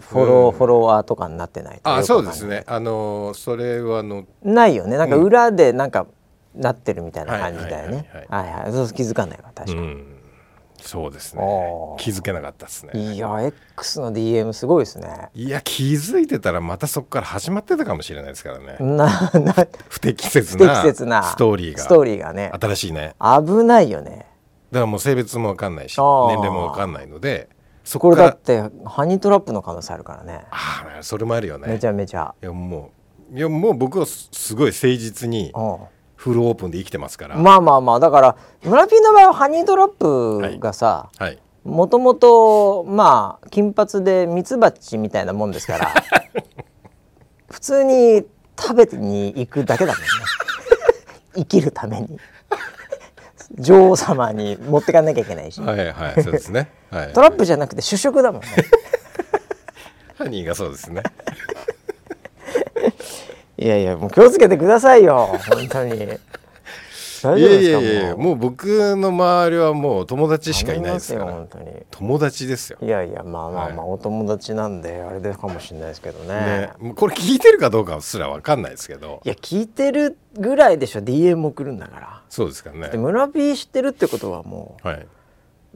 [0.00, 0.58] フォロー、うん。
[0.58, 2.64] フォロワーとかになってないとよあそうですね。
[2.66, 4.96] あのーそれはあのないよね。
[4.96, 6.06] なんか裏でなんか
[6.54, 8.08] なってるみたいな感じだよね。
[8.28, 8.44] はい。
[8.44, 8.72] はいはい。
[8.72, 10.11] そう気づかないわ確かに、うん
[10.82, 11.42] そうですね。
[11.98, 13.14] 気づけなかったですね。
[13.14, 13.42] いや
[13.76, 15.30] X の DM すごいですね。
[15.34, 18.76] いや気づいてたらまたそこから始まってたかもしれないですからね。
[18.80, 19.06] な
[19.40, 21.78] な不適切不な適切なストーリーが。
[21.78, 22.50] ストーリーがね。
[22.60, 23.14] 新しいね。
[23.20, 24.26] 危ないよね。
[24.72, 27.50] だからもう性別もわかんないし年齢もわかんないので
[27.84, 30.44] そこだってハニートラップの可能性あるからね。
[30.50, 31.68] ああそれもあるよね。
[31.68, 32.90] めちゃめちゃ、いやも
[33.32, 35.76] ういやもう僕はすすごい誠実にうん
[36.22, 41.38] フルオープンで生きてますから、まあまあまあだから村ピーの場合はハニートラップがさはい。
[41.64, 45.92] もともとまあ金髪でミツバチみたいなもんですから
[47.50, 48.24] 普通に
[48.56, 50.08] 食べに行くだけだもんね。
[51.34, 52.18] 生きるために。
[53.58, 56.70] 女王様に持ってかなきゃいけないし、はいはいそうですね。
[56.90, 57.12] はい。
[57.12, 58.48] トラップじゃなくて主食だもんね。
[60.16, 61.02] ハニーがそうですね
[63.62, 65.38] いやいやもう気をつけてくださいよ。
[65.48, 66.18] 本当に。
[67.22, 67.78] 大い丈夫ですか？
[67.78, 68.36] やいやいやもう。
[68.36, 71.32] 僕の周りはもう友達しかいないですから。
[71.32, 71.66] 本当に。
[71.92, 72.78] 友達ですよ。
[72.82, 73.90] いやいやまあまあまあ、はい。
[73.92, 76.70] お友達なんであれでかもしれないですけどね。
[76.80, 79.20] ねこれ聞いてるかどうかすらわかんないですけど。
[79.24, 82.22] いや聞いてるぐらいでしょ DM 送るんだから。
[82.28, 82.88] そうですかね。
[82.88, 85.06] で村 P 知ってるってことはもはい、う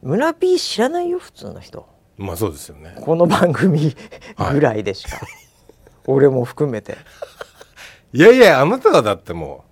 [0.03, 1.87] 村 P 知らないよ普通の人。
[2.17, 2.97] まあそうですよね。
[3.01, 3.95] この番組
[4.51, 5.21] ぐらいでしか、
[6.07, 6.97] 俺も含めて
[8.13, 9.65] いやいやあなたはだっても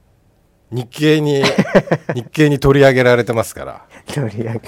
[0.72, 1.42] う日経に
[2.14, 3.82] 日経に取り上げられてますから。
[4.06, 4.60] 取り上げ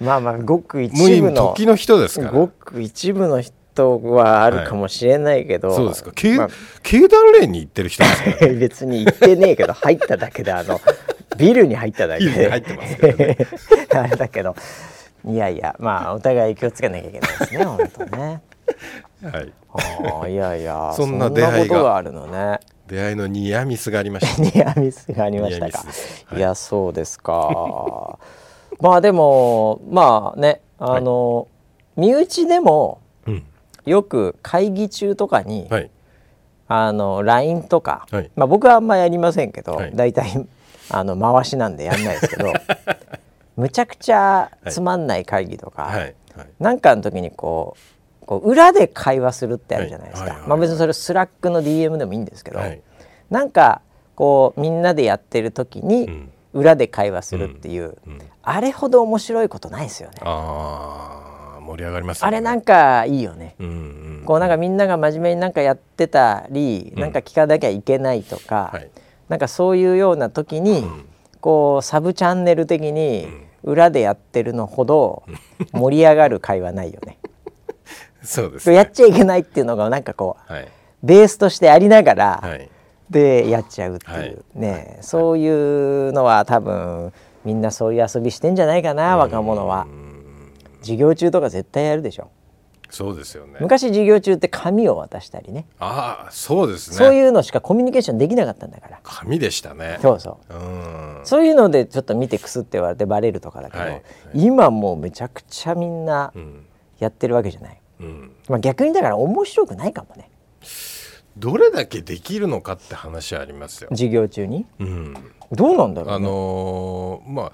[0.04, 2.32] まあまあごく一部の今時の人ですから。
[2.32, 6.10] ごく一部の人はあるかもしれないけど、そうですか。
[6.14, 6.48] 経,、まあ
[6.82, 8.52] 経団連に行ってる人ですから。
[8.54, 10.80] 別に言ってねえけど入っただけであの
[11.38, 12.50] ビルに入っただけで。
[12.50, 13.38] 入ってますからね。
[13.94, 14.54] あれだけど。
[15.26, 18.42] いやいやまあお互い気をつけなきゃいけないですね本当ね
[19.22, 19.52] はい。
[19.72, 21.96] ああいやいや そんな出会いが。
[21.96, 22.60] あるのね。
[22.86, 24.42] 出会いのニアミスがありました。
[24.42, 25.78] ニアミスがありましたか。
[26.26, 26.38] はい。
[26.38, 28.18] いやそうですか。
[28.80, 31.48] まあでもまあねあの、
[31.96, 33.44] 身内でもうん。
[33.86, 35.90] よく会議中とかに、はい。
[36.68, 38.30] あの LINE とか、はい。
[38.34, 39.92] まあ、僕はあんまやりませんけど、はい。
[39.94, 40.46] 大体
[40.90, 42.52] あの回しなんでやんないですけど
[43.56, 46.00] むちゃくちゃつまんない会議とか、はい。
[46.00, 46.14] はい。
[46.58, 47.95] なんかの時にこう
[48.26, 50.30] こう裏で会話するってあるじゃないですか、はい。
[50.32, 50.48] はいはい。
[50.50, 52.82] まあ、別にそれ Slack の DM でもいいんですけど、はい。
[53.30, 53.80] なんか
[54.14, 56.32] こうみんなでやってる時にうん。
[56.52, 58.18] 裏で会話するっていう、うん。
[58.42, 60.16] あれほど面白いことないですよね。
[60.22, 62.28] ああ盛り上がりますよね。
[62.28, 63.56] あれなんかいいよね。
[63.58, 63.70] うんう
[64.22, 64.24] ん。
[64.24, 67.00] こうなんかみんなが真面目になんかやってたり、うん。
[67.00, 68.90] なんか聞かなきゃいけないとか、はい。
[69.28, 71.06] なんかそういうような時に、ん。
[71.40, 73.28] こうサブチャンネル的に
[73.62, 75.22] 裏でやってるのほど
[75.72, 77.18] 盛り上がる会話ないよね。
[78.26, 78.76] そうですね。
[78.76, 80.68] やっちゃいけないっていうのがなんかこうはい。
[81.02, 82.68] ベースとしてありながら、はい。
[83.08, 84.38] でやっちゃうっていう、はい。
[84.54, 87.12] ね、そういうのは多分
[87.44, 89.86] みんなそういう遊びしてんじゃないかな若者は。
[89.88, 90.06] うん
[90.80, 92.30] 授業中とか絶対やるでしょ。
[92.90, 93.56] そうですよね。
[93.60, 95.66] 昔授業中って紙を渡したりね。
[95.80, 96.96] ああそうですね。
[96.96, 99.00] そういうのしかコミュニケーションできなかったんだから。
[99.02, 99.98] 紙でしたね。
[100.00, 100.54] そうそう。
[100.54, 101.20] うん。
[101.24, 103.90] そういうのでちょっと見てくすって言われてバレるとかだけど、はい。
[103.90, 104.02] はい。
[104.34, 106.66] 今もうめちゃくちゃみんなうん。
[107.00, 108.32] やってるわけじゃない、うん。
[108.48, 110.30] まあ、逆にだから面白くないかもね。
[111.36, 113.90] どれだけできるのかって話はありますよ。
[113.90, 114.64] 授業中に？
[114.78, 115.14] うん。
[115.52, 117.52] どうなんだろう、ね、あのーまあ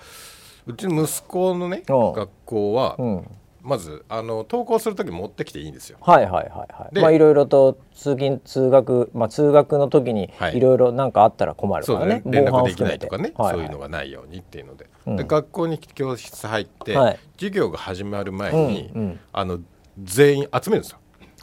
[0.66, 2.12] うちの息子のねうん。
[2.12, 3.26] 学校はうん。
[3.64, 5.98] まずあの登校する時持ってきていいんですよ。
[6.00, 6.94] はいはいはいはい。
[6.94, 10.56] でまあいろいろと通勤通学まあ通学の時にはい。
[10.56, 12.22] いろいろなんかあったら困るからね。
[12.24, 12.44] そうだね。
[12.44, 13.54] 連絡できないとかね、はいはい。
[13.56, 15.16] そういうのがないようにっていうので,、うん。
[15.16, 17.18] で学校に教室入って、はい。
[17.36, 19.20] 授業が始まる前に、うんうん。
[19.32, 19.58] あの
[19.98, 20.98] 全員集めるんですよ。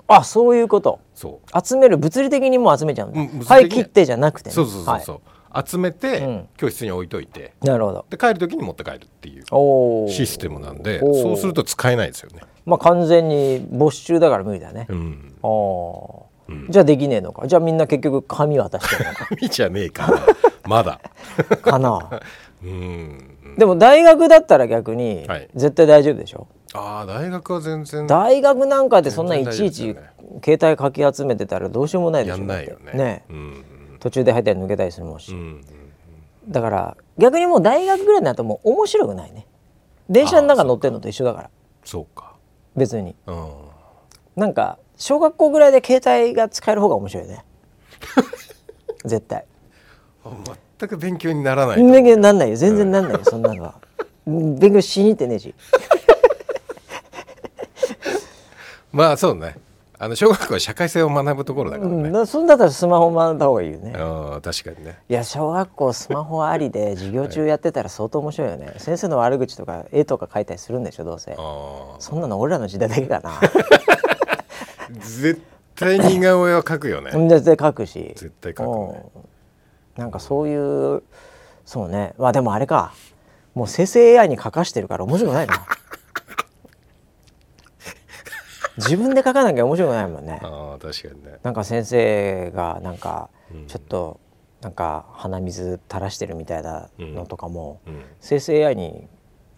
[0.07, 0.99] あそういうこと。
[1.13, 1.65] そう。
[1.65, 4.55] 集める物理的にもう集めちゃうんだ、うはい切ってじゃなくてね。
[4.55, 6.49] そうそうそうそう、集めて、うん。
[6.57, 7.41] 教室に置いといて。
[7.41, 8.05] はいなるほど。
[8.09, 9.43] で帰る時に持って帰るっていう
[10.09, 12.41] システムなんでそうすると使えないですよね。
[12.65, 16.23] まあ完全に没収だから無理だね、うん、あー。
[16.49, 16.67] うん。
[16.69, 17.47] じゃあできねえのか。
[17.47, 20.19] じゃあみんな結局紙渡してるの紙じゃねえかな。
[20.65, 20.99] まだ。
[21.61, 22.09] かな。
[22.63, 23.55] うん。
[23.57, 25.49] でも大学だったら逆にはい。
[25.53, 29.95] 絶対大丈夫でしょ、ああ大学は全然大学なんかでそんないちいち
[30.43, 32.37] 携帯かき集めてたらどうしようもないでしょ。
[32.37, 32.93] やんないよね。
[32.93, 33.65] ねうん
[33.99, 35.65] 途中で入ったり抜けたりするもんし、うん
[36.47, 39.45] だから逆にもう大学ぐらいになるともう面白くないね。
[40.09, 41.49] 電車の中乗ってるのと一緒だから。
[41.83, 42.33] そうか。
[42.75, 43.15] 別に。
[43.27, 43.49] うん。
[44.35, 47.45] なんか小学校ぐらいで携帯が使える方が面白いね。
[49.05, 49.45] 絶対。
[50.23, 50.31] あ
[50.79, 51.83] 全く勉強にならないと。
[51.83, 52.55] 勉強になんないよ。
[52.55, 53.19] 全然なんないよ。
[53.23, 53.75] そんなのは。
[54.25, 55.53] う ん勉強しに行ってねえし
[58.91, 59.55] まあそうね。
[60.01, 62.09] あの小学校は社会性を学ぶところだからね。
[62.09, 63.93] うん、そんだったらスマホ学んだ方がいいよね。
[63.97, 64.97] ああ確かにね。
[65.09, 71.33] いや小学校スマホありで 授業中やってたら相当面白いよね、先生の悪口とか絵とか描いたりするんでしょどうせ。
[71.33, 71.95] ああ。
[71.99, 73.41] そんなの俺らの時代だけかな。
[75.01, 75.41] 絶
[75.75, 77.11] 対似顔絵は描くよね。
[77.27, 78.13] 絶対描くし。
[78.15, 79.03] 絶対描くね。
[79.15, 80.01] うん。
[80.01, 81.03] なんかそういう
[81.65, 82.13] そうね。
[82.17, 82.93] まあでもあれか。
[83.53, 85.65] もう生成 AI に書かしてるから面白くないな
[88.79, 90.39] 自分で書かなきゃ面白くないもんね。
[90.41, 91.37] ああ確かにね。
[91.43, 93.67] なんか先生がなんかうん。
[93.67, 94.19] ちょっと
[94.61, 98.01] なんか鼻水垂らしてるみたいなのとかも、うん。
[98.19, 99.07] 生成 AI に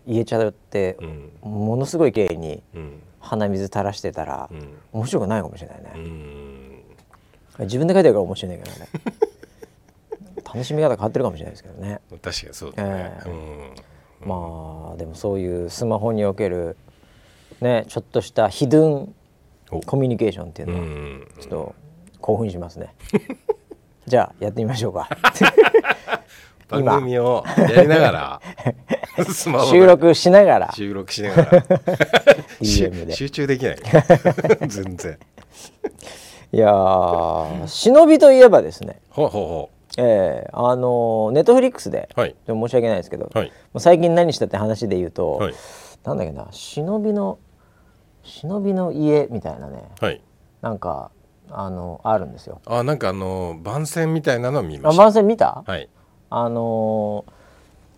[0.08, 1.32] 言えちゃってう、ん。
[1.42, 3.00] ものすごい綺麗にうん。
[3.20, 4.74] 鼻水垂らしてたら、うん。
[4.94, 5.92] 面白くないかもしれないね。
[5.96, 5.98] う、
[7.64, 7.66] ん。
[7.66, 8.88] 自分で書いてるから面白いんだけどね。
[10.44, 12.02] 楽しみ方変わってるかもしれないですけどね。
[12.10, 13.14] 確かにそうだね。
[13.26, 13.30] え
[14.24, 14.28] うん。
[14.28, 16.76] まあでもそういうスマホにおける
[17.62, 19.16] ねちょっとしたヒドゥン
[19.72, 19.80] お。
[19.82, 21.28] コミュニケーションっていううのはん。
[21.40, 21.76] ちょっと
[22.20, 22.94] 興奮しますね。
[24.08, 25.08] じゃあやってみましょうか。
[26.70, 28.42] 番組をやりながら
[29.70, 30.72] 収録しながら。
[30.74, 31.66] 収録しながら。
[32.62, 33.78] 集中できない。
[34.68, 35.20] 全然。
[36.54, 39.00] いやー忍びといえばですね。
[39.10, 42.36] ほうほうほえー、あのネットフリックスで、うはい。
[42.48, 43.52] 申し訳ないですけど、はい。
[43.78, 45.54] 最近何したって話で言うと、はい。
[46.06, 47.38] なんだっけな忍びの
[48.24, 50.22] 忍びの家みたいなねはい。
[50.62, 51.12] なんか
[51.50, 52.62] あのあるんですよ。
[52.66, 55.04] あなんかあの番宣みたいなのを見まあした。
[55.04, 55.90] 番宣見た、はい。
[56.30, 57.26] あの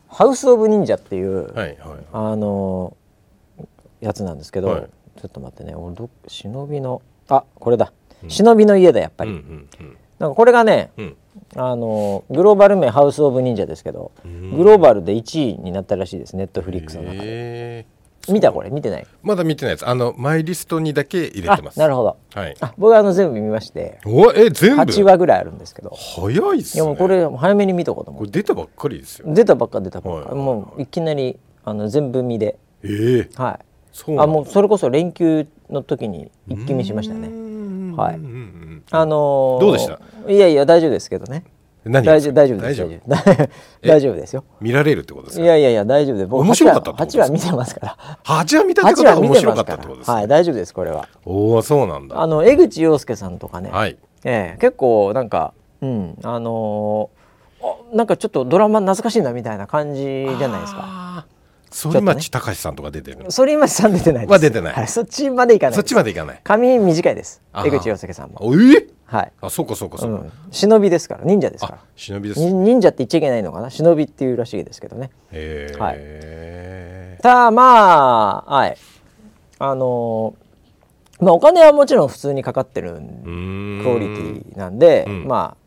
[0.08, 1.78] ハウス・オブ・忍者っていう、はいはい。
[2.14, 2.96] あの
[4.02, 4.90] やつなんですけど、はい。
[5.20, 5.76] ちょっと待ってね。
[5.76, 7.92] 俺ど忍びのあこれだ、
[8.28, 9.98] 忍びの家だやっぱり、うんうんうん。
[10.20, 11.18] なんかこれがねうん。
[11.56, 16.36] あのグローバル名ハウス・オブ・忍者ですけどグローバルで1位になったらしいです。
[16.36, 17.20] ネットフリックスの中で。
[17.24, 17.86] へ
[18.30, 19.04] 見たこれ見てない？
[19.04, 19.88] ーまだ見てないです。
[19.88, 21.80] あのマイリストにだけ入れあてます。
[21.80, 22.18] なるほど。
[22.34, 22.56] はい。
[22.62, 24.00] あ僕はあの全部見まして。
[24.06, 25.92] おえ全部？8話ぐらいあるんですけど。
[25.92, 26.84] 早いっすね。
[26.84, 29.34] いやもうこれ早めに見とこうと思こうれ出たばっかりですよ。
[29.34, 30.38] 出たばっか出たばっかはい。
[30.40, 32.58] もういきなりあの全部見で。
[32.84, 33.42] ええ。
[33.42, 33.66] はい。
[33.92, 37.28] そうあもうそれこそ連休の時に一気見しましたね。
[37.28, 38.16] ねはい。
[38.92, 40.00] あのーどうでした？
[40.32, 41.44] いやいや大丈夫ですけどね
[41.86, 42.06] 何？
[42.06, 43.00] 大丈夫大丈夫です大丈
[43.44, 43.50] 夫？
[43.88, 44.44] 大丈夫ですよ。
[44.62, 45.44] 見られるってことですか？
[45.44, 46.28] いやいやいや大丈夫です。
[46.28, 47.98] 僕面白かったってことです8か話見てますから。
[48.24, 50.14] 8話見たってこ8とは面白かったってことですね。
[50.16, 51.08] はい大丈夫ですこれは。
[51.26, 52.22] おおそうなんだ。
[52.22, 53.98] あの江口洋介さんとかね、はい。
[54.24, 57.24] ええ結構なんかうんあのー
[57.66, 61.26] あなんかちょっとドラマ懐かしいなみたいな感じじゃないですか。
[61.92, 63.18] 反町隆史さんとか出てる。
[63.32, 64.32] 反町さん出てないです。
[64.32, 64.74] は出てない。
[64.76, 66.40] はい、そっちまでいかないそっちまでいかない。
[66.44, 67.42] 髪短いです。
[67.54, 68.36] あ江口洋介さんも。
[68.42, 68.86] おえ？
[69.14, 70.24] はい、あそうかそうかうそうか。
[70.24, 72.42] ん、忍びですから忍者ですかあら忍びです。
[72.42, 73.70] に忍者って言っちゃいけないのかな？
[73.70, 75.12] 忍びっていうらしいですけどね。
[75.32, 75.96] へはい。
[76.00, 78.78] えただまあはい。
[79.60, 85.28] あのーまあお金はもちろん普通にかかってるクオリティなんで、うん。
[85.28, 85.58] まあ、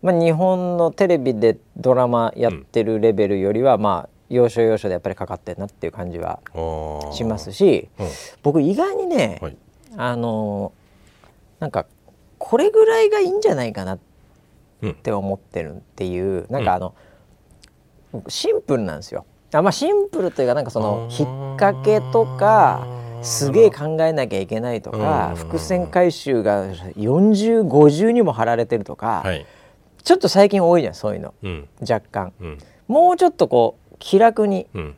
[0.00, 6.38] まあ日本のテレビでドラマやってるレベルよりは、まあ要所要所でやっぱりかかってるなっていう感じは
[7.12, 8.06] しますしうん。
[8.44, 9.56] 僕意外にね、はい。
[9.96, 11.86] あのーなんか
[12.38, 13.98] これぐらいがいいんじゃないかなっ
[14.82, 16.94] うんて思ってるっていうなんかあの、
[18.28, 19.24] シンプルなんですよ。
[19.52, 22.86] あまあシンプルというかなんかその引っ掛けとか
[23.22, 25.36] すげえ考えなきゃいけないとかうん。
[25.36, 29.46] 伏線回収が4050にも貼られてるとか、はい。
[30.02, 31.34] ちょっと最近多いじゃんそういうの。
[31.42, 31.68] うん。
[31.80, 32.32] 若干。
[32.40, 32.58] うん。
[32.86, 34.96] もうちょっとこう気楽にうん。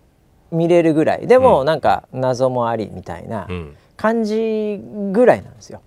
[0.51, 1.27] 見れるぐらい。
[1.27, 1.66] でもうん。
[1.66, 3.77] なんか謎もありみたいなうん。
[3.96, 4.81] 感じ
[5.12, 5.83] ぐらいなんですよ。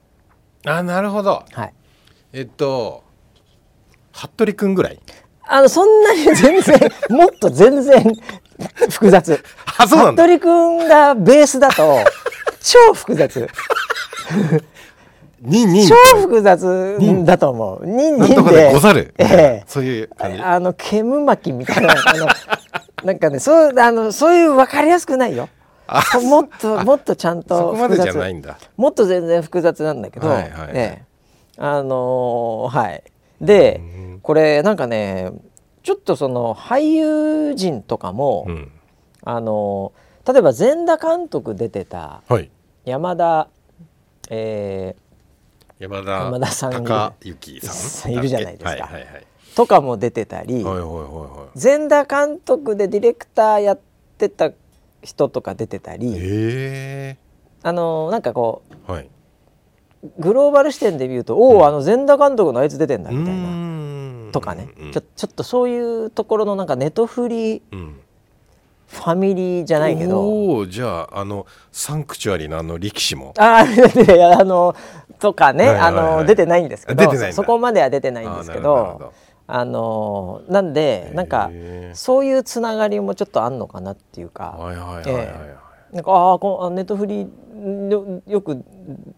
[0.66, 1.44] あなるほど。
[1.52, 1.74] はい、
[2.34, 3.04] えっと
[4.14, 5.00] 服部くんぐらい？
[5.48, 8.04] あのそんなに 全然もっと全然
[8.92, 9.44] 複雑。
[9.78, 10.24] あそうなんだ。
[10.24, 12.00] 服部君がベースだと
[12.62, 13.48] 超複雑。
[15.42, 17.86] ニンニン超複雑だと思う。
[17.86, 19.14] ニンニンででござる。
[19.18, 19.64] ええ。
[19.66, 20.42] そういう感じ。
[20.42, 21.96] あの煙巻きみたいな。
[22.06, 22.28] あの
[23.04, 25.50] なんかねそうあのそういう分かりやすくないよ。
[25.94, 28.58] あもっともっとちゃんと複雑ないんだ。
[28.78, 30.52] もっと全然複雑なんだけど、はいはい。
[30.52, 31.06] はいええ
[31.58, 33.04] あのーはい。
[33.42, 34.20] でうん。
[34.22, 35.32] これなんかね
[35.84, 38.72] ちょっとその俳優陣とかも、うん。
[39.24, 42.50] あのー例えば全田監督出てたはい。
[42.86, 43.48] 山田、
[44.30, 44.96] え
[45.80, 48.14] 山田山田さん孝之さん？
[48.14, 48.70] いるじゃないですか。
[48.70, 49.04] はいはいはい。
[49.54, 51.60] ーとかも出てたり、はいはいはいはい。
[51.60, 53.80] 全田監督でディレクターやっ
[54.18, 54.52] てた
[55.02, 57.18] 人とか出てたり、へ
[57.64, 59.10] あのーなんかこえはい、
[60.04, 63.50] うグローバル視点で見ると、おおあの全田監督のあいつ出てんだみたいな。
[63.50, 68.00] なとかね、うんちょちょっとそういうところのなんかネトフリうん、
[68.88, 70.22] ファミリーじゃないけど。
[70.22, 73.34] おおじゃああのサンクチュアリのあの力士も。
[73.38, 74.76] ああいやあの
[75.20, 79.14] とかね、はいはいはいあの出てないんですけどそこまでは出てないんですけど
[79.54, 81.52] あのなんでなんか
[81.94, 84.58] そういうつながりもちょっとあんのかなっていうか、
[85.92, 87.28] なんかああこネットフリ
[87.90, 88.64] よよく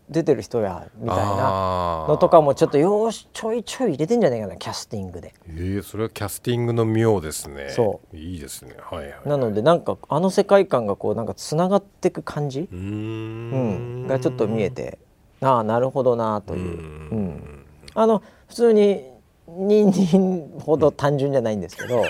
[0.10, 2.06] 出てる人やみたいな。
[2.10, 5.36] のとかもちょっとよーしちょいちょい入れてんじゃないかなキャスティングで。
[5.48, 7.69] えー、それはキャスティングの妙ですね。
[7.69, 8.17] そう。
[8.17, 8.76] いいですね。
[8.82, 14.06] はいはいなのでなんかあの世界観がこうなんかつながっていく感じ、うん。
[14.06, 14.98] ん、がちょっと見えて
[15.41, 17.65] ああなるほどなという、ううんん。
[17.93, 19.12] あの普通に
[19.58, 22.04] ニンニンほど単純じゃないんですけど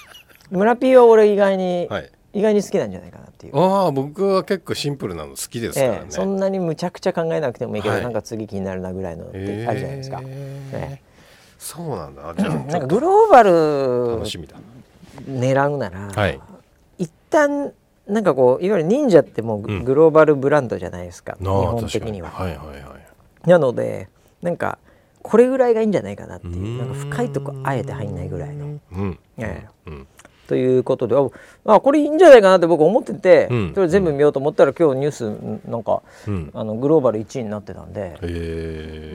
[0.50, 2.10] 村ピーは俺意外に、はい。
[2.32, 8.04] 意外に好きなんじゃないかなっていう、ああ僕は結構シンプルなの好きですからね、ええ、そんなにむちゃくちゃ考えなくてもいいけど、はい。
[8.04, 11.00] なんか次気になるなぐらいのってあるじゃないですか、ええ。
[11.04, 11.10] ー
[11.58, 12.32] そうなんだ。
[12.38, 14.56] じゃあえなんかグローバル楽しみだ。
[15.28, 16.40] 狙うなら、はい。
[16.98, 17.72] 一旦
[18.06, 22.30] なんかこういわゆる忍者ってもうグローバルブランドじゃないですか、日なあ本的には。
[22.30, 22.96] はいはいは
[23.44, 23.48] い。
[23.48, 24.08] なので
[24.42, 24.78] なんか
[25.22, 26.78] これぐらいがいいんじゃないかなっていう。
[26.78, 28.78] なんか深いとこあえて入んないぐらいの。
[28.92, 29.18] うん。
[29.38, 29.90] ええ。
[29.90, 30.06] うん。
[30.48, 33.72] ということでああこれいいんじゃないかなって僕思ってて、うん。
[33.74, 36.50] それ全部見ようと思ったら今日ニュースんなんかうん。
[36.54, 38.16] あのグローバル1位になってたんで、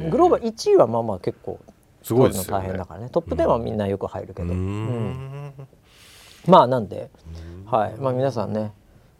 [0.09, 1.59] グローバル1位はまあまあ結構
[2.03, 3.09] すごい大変だからね。
[3.09, 4.53] トップ10はみんなよく入るけど、
[6.47, 7.09] まあなんで、
[7.65, 7.95] はい。
[7.99, 8.71] まあ、皆さんね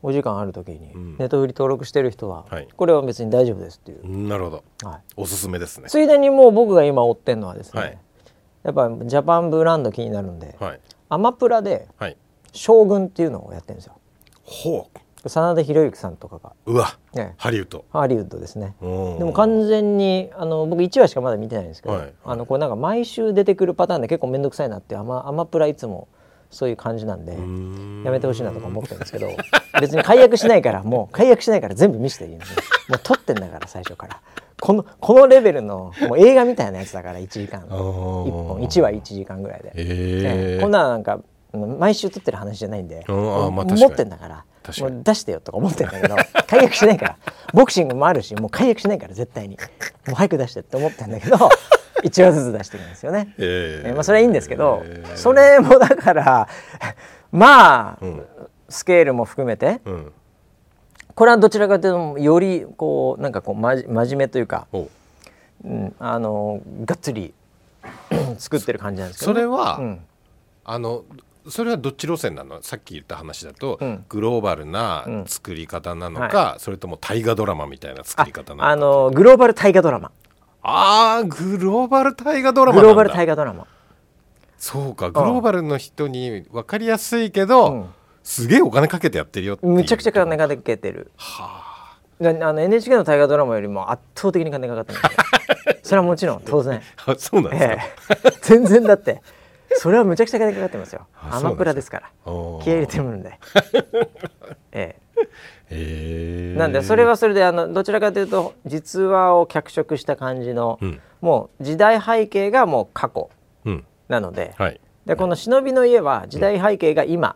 [0.05, 1.17] お時間ある時にうん。
[1.17, 2.67] ネットフリ登録してる人は、はい。
[2.77, 4.63] これは別に大丈夫ですっていう、なるほど。
[4.87, 5.89] はい、おすすめですね。
[5.89, 7.97] ついでにもう僕が今追ってるのはですね、はい。
[8.61, 10.79] やっぱジャパンブランド気になるんで、はい。
[11.09, 12.17] アマプラではい。
[12.53, 13.95] 将軍っていうのをやってるんですよ。
[14.43, 14.99] ほう。
[15.27, 16.99] 真田広之さんとかが、うわ。
[17.15, 17.83] ね、ハリウッド。
[17.91, 18.75] ハリウッドですね。
[18.79, 22.03] ででも完全にあの僕1話しかまだ見てないんですけど、はい。
[22.03, 22.13] はい。
[22.25, 26.07] あのこれなんか毎週出てくるパターンで結構面倒くさいなってアマアマプラいつも
[26.51, 29.27] そういう感じなんでやめてほしいなとか思ってるんですけど
[29.81, 32.45] 別に解約しないからもう解約しないから全部見せていいのね
[32.89, 34.21] もう撮ってんだから最初から。
[34.61, 37.61] このこのレベルのもう映画みたいなやつだから1時間。
[37.63, 38.59] 1本。
[38.61, 40.61] 1話1時間ぐらいで、えええ。
[40.61, 41.19] こんなのなんか
[41.53, 43.65] うん毎週撮ってる話じゃないんで、ま持っ
[43.95, 44.45] てんだから
[44.79, 46.15] もう出してよとか思ってんだけど
[46.47, 47.17] 解約しないから。
[47.53, 49.57] ボクシングもあるしもう解約しないから絶対に。
[50.07, 51.37] もう早く出してって思ってんだけど
[52.05, 53.33] 1話ずつ出してるんですよね。
[53.37, 53.89] ええ。
[53.89, 56.47] ーまあ、それはいいんですけど、えーそれもだから
[57.31, 58.25] まあ、ん。
[58.69, 60.11] スケールも含めてうん。
[61.15, 64.89] これはどちらかというとよりこうなんかこう真面目というか、おう。
[65.63, 67.33] うん、あのがっつり
[68.37, 69.99] 作ってる感じなんですけど、ね、それは、うん。
[70.65, 71.03] あの
[71.47, 72.61] それはどっち路線なの？
[72.63, 74.05] さっき言った話だと、うん。
[74.09, 80.11] グローバルな作り方なのか、それとも大河ドラマみたいな作り方なのかあのグローバル大河ドラマ
[80.67, 83.67] あーグローバル大河ドラマグローバル大河ドラマ。
[84.57, 87.85] そうかグローバルの人に分かりやすいけど、うん。
[88.23, 91.11] すげえお金かけてやってるよってむちゃくちゃ金がかけてる。
[91.17, 95.09] はなあの NHK の大河ドラマよりも圧倒的に金かかってますよ
[95.83, 97.73] それはもちろん当然、ああそうなんですか、
[98.23, 98.37] ええ。
[98.41, 99.21] 全然だって。
[99.77, 101.05] それはむちゃくちゃ金かかってますよ。
[101.13, 102.11] あアマプラですから。
[102.25, 103.39] 気合い入れてるんで、
[104.71, 105.27] えへえ、
[105.69, 111.01] なんでそれはそれであのどちらかというと実話を脚色した感じの、うん。
[111.21, 113.29] もう時代背景がもう過去
[113.65, 113.85] うん。
[114.07, 114.79] なので,、はい。
[115.05, 117.35] でこの「忍びの家」は時代背景が今、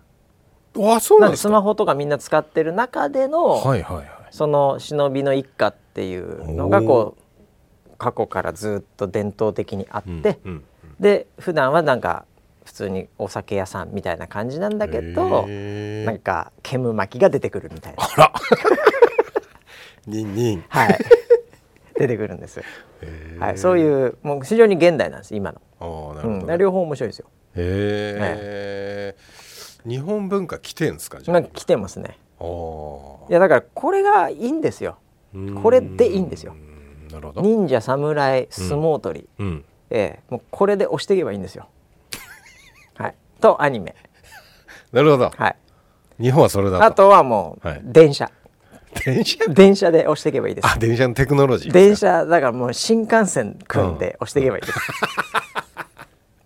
[0.78, 1.50] あそうなんんですか。
[1.50, 4.08] スマホとかみんな使ってる中での、はいはいはい。
[4.30, 10.64] その忍びの一家っていうのがこう過去からずっと伝統的にあって、うんうん。
[11.00, 12.26] で普段はなんか
[12.70, 18.04] 普通にお酒屋さんみたいな感じなんだけどなんか煙巻きが出てくるみたいな。
[18.04, 18.34] あら。
[20.06, 20.64] ニンニン。
[20.70, 21.00] はい。
[21.98, 22.62] 出てくるんです、
[23.40, 27.26] はい、そういうもう非常に現代なんです今の、あーなるうん、ほど、ね両方面白いですよ。
[27.56, 29.16] へ
[29.86, 32.18] え、日本文化来てんすかじゃなんか来てますね。
[32.40, 33.30] あー。
[33.32, 35.00] いやだからこれがいいんですよ。
[35.34, 35.56] うん。
[35.62, 36.56] これでいいんですよ。
[37.12, 37.42] なるほど。
[37.42, 39.66] 忍者侍相撲取り、うん。
[39.90, 40.24] ええ。
[40.30, 41.64] もうこれで押していけばいいんですよ。
[41.64, 41.72] はい
[43.40, 43.96] とアニメ。
[44.92, 45.32] なるほど。
[45.36, 45.56] はい。
[46.22, 46.84] 日本はそれだと。
[46.84, 47.82] あとはもうはい。
[47.84, 48.30] 電車、
[49.06, 49.38] 電車？
[49.48, 50.68] 電車で押していけばいいです。
[50.68, 54.80] あ電車のテクノロジー電車だからもう新幹線組んで押していけばいいです、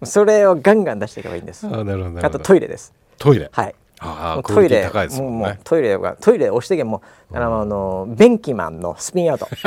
[0.12, 1.66] それをガンガン出していけばいいんです。
[1.66, 2.28] あなるほどなるほど。
[2.28, 2.94] あとトイレです。
[3.18, 3.50] トイレ？
[3.52, 3.76] はい。
[4.00, 9.48] ああもうトイレ高いですもんもうもうねトイレがトイレ押してけもうあのあのベンキマンのスピンアウト。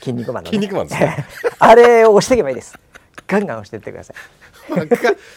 [0.00, 1.26] 筋肉マンの、ね、筋肉マンですね。
[1.58, 2.78] あれを押していけばいいです。
[3.26, 4.16] ガンガン押していってください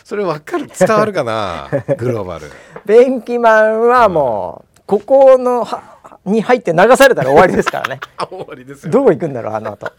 [0.03, 0.67] それわかる。
[0.67, 1.69] 伝わるかな？
[1.97, 2.51] グローバル。
[2.86, 7.99] ベンキマンはもう、ここのはに入って流されたら終わりですからね。
[8.17, 8.91] あ 終わりですよ。
[8.91, 9.91] どこ行くんだろうあの後。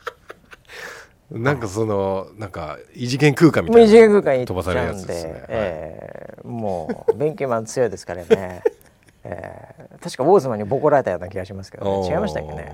[1.30, 8.62] なんかそのなんか異次元空間みたいなもう異次元空間飛ばされるやつですね、えーもうベンキマン強いですからね、
[9.24, 12.70] えー確かウォーズマンにボコられたような気がしますけど、ね、違いましたっけね？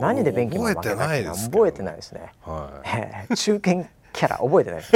[0.00, 2.88] 何でベンキマン覚えてないですけど覚えてないですね、はい。
[2.96, 4.92] えー中堅キャラ覚えてないです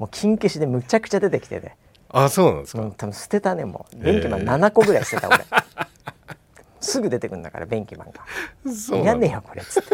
[0.00, 1.76] もう金消しでむちゃくちゃ出てきてね
[2.08, 2.82] あそうなんですか。
[2.82, 4.02] もう多分捨てたねもう。
[4.02, 5.44] ベンキマン7個ぐらい捨てた俺。
[6.80, 8.14] すぐ出てくるんだからベンキマンが。
[8.14, 8.16] い
[8.66, 9.26] らそうなんだ。
[9.26, 9.90] ねえよこれっつって。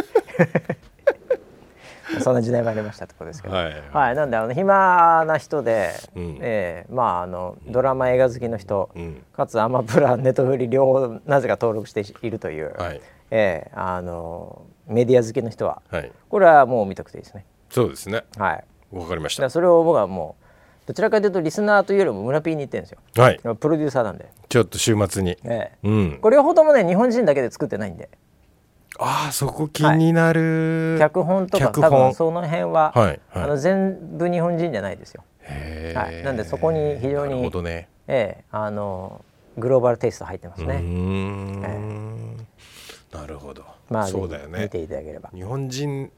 [2.23, 3.55] そんな時代もありましたってことですけど。
[3.55, 3.83] はい。
[3.93, 6.39] はい、なんであの暇な人で、うん。
[6.41, 9.23] ええまああのドラマ映画好きの人、うん。
[9.37, 13.01] かつアマプラネットフリ両方なぜか登録しているという、はい。
[13.31, 16.11] ええあのメディア好きの人ははい。
[16.31, 17.45] これはもう見とくといいですね。
[17.69, 18.23] そうですね。
[18.39, 18.65] はい
[19.01, 19.49] わかりました。
[19.51, 20.45] それを僕はもう
[20.87, 22.99] どちらかというとリスナーというよりも村 P に言ってるんですよ。
[23.17, 23.41] はい。
[23.59, 25.37] プロデューサーなんで、ちょっと週末に。
[25.45, 25.89] ええ。
[25.89, 26.19] うん。
[26.21, 28.09] これ両方ともね日本人だけで作ってないんで。
[28.99, 33.21] ああそこ気になる、脚本とか脚多分本その辺は、はいはい。
[33.35, 35.25] あの全部日本人じゃないですよ。
[35.41, 36.01] へー。
[36.01, 36.23] はい。
[36.23, 37.89] なんでそこに非常になるほどね。
[38.09, 39.25] ええあの
[39.59, 42.37] グローバルテイスト入ってますうーねん
[43.11, 44.65] なるほど、まあそうだよね。
[44.65, 45.31] 見ていただければ。
[45.35, 46.11] 日本人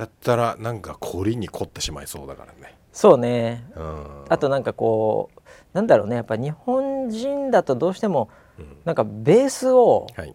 [0.00, 2.74] だったらなんか凝りに凝ってしまいそうだからね。
[2.92, 3.64] そうね。
[3.76, 4.24] うん。
[4.28, 5.40] あとなんかこう
[5.72, 6.16] なんだろうね。
[6.16, 8.28] やっぱ日本人だとどうしても
[8.58, 8.76] うん。
[8.84, 10.34] なんかベースをはい。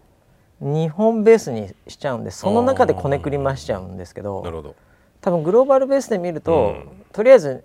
[0.61, 4.75] 日本ベースにしちゃうんでその中でこねくり回しちゃうんですけどなるほど。
[5.19, 7.05] 多分グローバルベースで見ると、うん。
[7.11, 7.63] とりあえず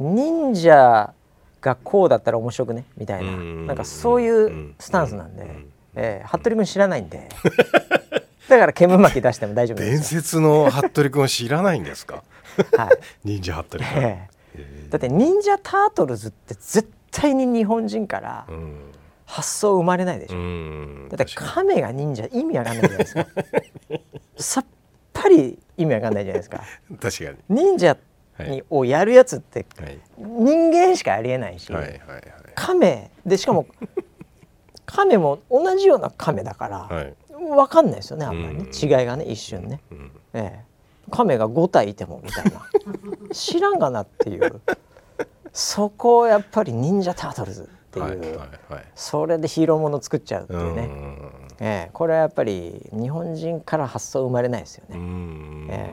[0.00, 1.14] 忍者
[1.60, 2.84] がこうだったら面白くね？
[2.96, 3.66] みたいな、うん。
[3.66, 5.72] なんかそういうスタンスなんで、うん。
[5.94, 7.28] ええ服部君知らないんで
[8.48, 12.24] だから煙巻き出しても大丈夫で伝すよ、説の服部君を知らないんですか？
[12.76, 12.98] はい。
[13.24, 14.88] 忍者服部君、ええ。
[14.90, 18.76] だって忍者タートルズって絶対に日本人からうん。
[19.24, 21.08] 発想生まれないでしょ、うん。
[21.08, 23.26] だって亀が忍者意味わかんないじゃないですか。
[24.36, 24.64] さっ
[25.14, 26.62] ぱり意味わかんないじゃないですか。
[27.00, 27.38] 確かに。
[27.48, 27.96] 忍者
[28.36, 29.98] はいにをやるやつってはい。
[30.18, 32.00] 人間しかありえないし、はいはい。
[32.54, 33.10] 亀。
[33.24, 33.66] でしかも
[34.94, 36.94] 亀も同じような亀だから、はい。
[36.96, 38.68] はい分かんないですよねあんまりね、うん。
[38.68, 40.10] 違いがね一瞬ね、うん。
[40.32, 40.64] ええ、
[41.10, 42.62] 亀が5体いてもみたいな。
[43.34, 44.60] 知らんがなっていう。
[45.52, 48.38] そこをやっぱり忍者タートルズっていう、はいはい
[48.74, 48.84] はい。
[48.94, 51.32] それでヒーローもの作っちゃうっていうね、ん。
[51.58, 55.90] ええ、これはやっぱり日本人から発想生まれないですようね、んえ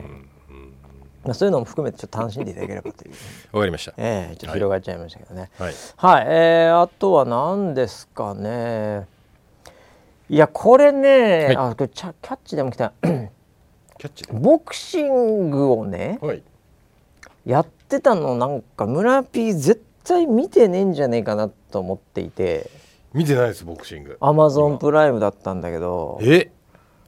[1.24, 3.12] まあ、そういうのも含めてちょっと楽しんでいただければという、
[3.52, 3.92] わかりました。
[3.98, 5.74] ええ、ちょっと広がっちゃいましたけどね、はい。
[5.96, 9.06] はい、えー、あとは何ですかね。
[10.30, 11.56] いや、これね、はい。
[11.56, 12.92] あ、これキャッチでも来た。
[13.02, 13.28] キャ
[14.04, 14.32] ッチで。
[14.32, 16.42] ボクシングをね、はい。
[17.44, 22.70] やってたの、なんか村 P 絶対見てねえんじゃねえかなと思っていて。
[23.12, 24.16] 見てないですボクシング。
[24.20, 26.18] アマゾンプライムだったんだけど。
[26.22, 26.50] え？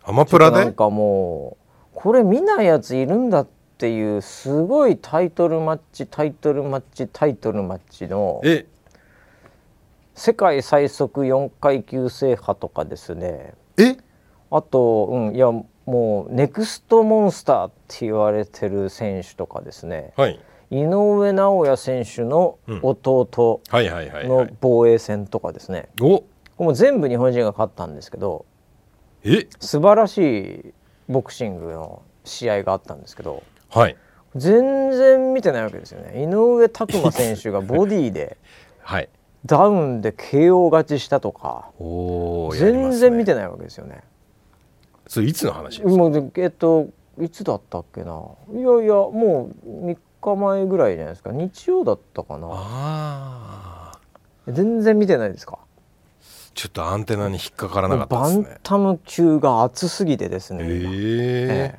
[0.02, 0.56] アマプラで？
[0.56, 1.56] なんかも
[1.94, 8.40] う、これ見ないやついるんだっていう、すごいタイトルマッチ、タイトルマッチ、タイトルマッチの。
[8.44, 8.66] え。
[10.14, 13.54] 世界最速4階級制覇とかですね。
[13.78, 13.96] え。
[14.50, 15.50] あと、うん、いや
[15.86, 20.12] もうネクストモンスターって言われてる選手とかですね。
[20.16, 20.38] はい。
[20.70, 23.60] 井上尚弥選手の弟
[24.22, 26.20] のい防衛戦とかですね、お。
[26.20, 26.24] こ
[26.60, 28.46] れも全部日本人が勝ったんですけど
[29.24, 29.46] え。
[29.60, 30.74] 素晴らしい
[31.08, 33.42] ボクシングの試合があったんですけど
[33.72, 33.96] はい。
[34.36, 36.22] 全然見てないわけですよね。
[36.22, 38.36] 井上拓磨選手がボディで
[38.80, 39.08] はい。
[39.44, 41.70] ダウンで KO 勝ちしたとか。
[41.78, 44.02] おお全然見ててないわけですよね。
[45.08, 45.96] それいつの話ですか？
[45.96, 46.86] もうでえっと
[47.20, 48.20] いつだったっけな。
[48.52, 51.32] いやいやもう3日前ぐらいじゃないですか。
[51.32, 52.48] 日曜だったかな。
[52.52, 53.98] ああ
[54.48, 55.58] 全然見てないですか？
[56.54, 61.76] ちょっとアンテナに引っかからなかったバンですねタム級が熱すぎてですね、えええ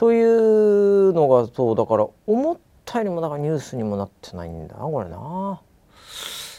[0.00, 5.60] というのがそうだから思ったよりもなんかニュースにもなってないんだなこれな。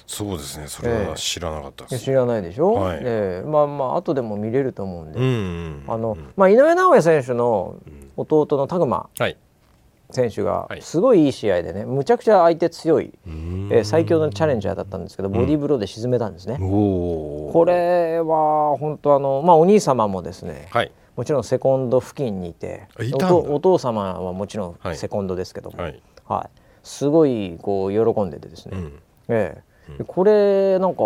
[0.06, 0.68] そうですね。
[0.68, 1.92] それは知らなかったです。
[1.94, 3.00] いや知らないでしょ、はい。
[3.02, 3.48] ええ。
[3.48, 8.12] まあまあ後でも見れると思うんで、うんうんあのまあ、井上尚弥選手のうん。
[8.16, 9.36] 弟の拓磨はい。
[10.12, 10.82] 選手がはい。
[10.84, 13.70] すごいいい試合でねむちゃくちゃ相手強い、うーん。
[13.72, 16.60] えー最強のチャレンジャーだったんですけどボディーブローで沈めたんですね。
[16.62, 24.96] おおこれは本当あのまあお兄様もですねはいもちろんセコンド付近にいてお父様はもちろはい。
[24.96, 26.48] んセコンドですけども、ははい。
[26.48, 26.50] い
[26.84, 29.02] すごいこう喜んでてですね、うん。
[29.30, 29.92] ええ。
[29.92, 29.98] うん。
[29.98, 31.00] でこれなんか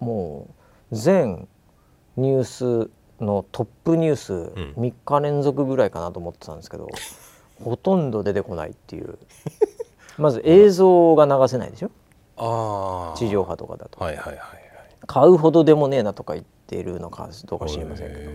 [0.00, 0.48] も
[0.90, 1.46] う全
[2.16, 4.74] ニュースのトップニュースん。
[4.78, 6.88] 3日連続ぐらいかなと思ってたんですけど、
[7.62, 9.18] ほとんど出てこないっていう。
[10.18, 11.90] まず映像が流せないでしょ？
[12.38, 14.40] ああ地上波とかだと、はいはいはいはい。
[15.06, 18.30] 買うほどでもねえなとか言っているのかどうか知りませんけど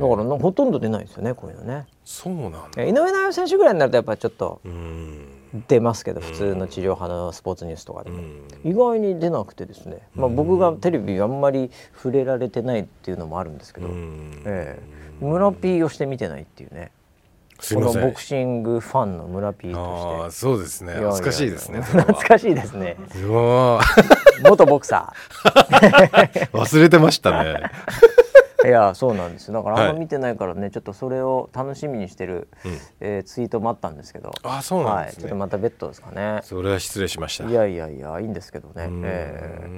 [0.00, 1.86] だからなほとんど出ないですよねこういうのね。
[2.04, 2.60] そうなんだ。
[2.78, 5.26] え井上尚弥選手ぐらいになるとやっぱりちょっとうん。
[5.68, 8.46] 出ますけど普通の地上波のスポーツニュースとかでも、うん。
[8.64, 14.42] 意外に出なくてですね、まあ、僕がテレビあんまり触れられてないっていうのもあるんですけど、うん。
[14.46, 15.24] ええ。
[15.24, 16.92] 村 P をして見てないっていうね。
[17.74, 20.92] このボクシングファンの村 P あとあそうですね。
[20.92, 21.10] していやいや。
[21.10, 22.96] 恥ずかしいですね懐かしいですね。
[24.42, 26.50] 元ボクサー。
[26.56, 27.70] 忘れてましたね。
[28.16, 28.19] ー
[28.66, 32.78] いやそうなんですだからあんはいま見てないからね、ちょっとそれを楽しみにしてる、うん。
[33.00, 34.32] えーツイートもあったんですけど。
[34.42, 36.40] あそうなんはい、ちょっですねとまた別途ですかね。
[36.42, 37.44] それは失礼しました。
[37.44, 39.02] いやいやいやいいんですけどね、うん。
[39.04, 39.68] え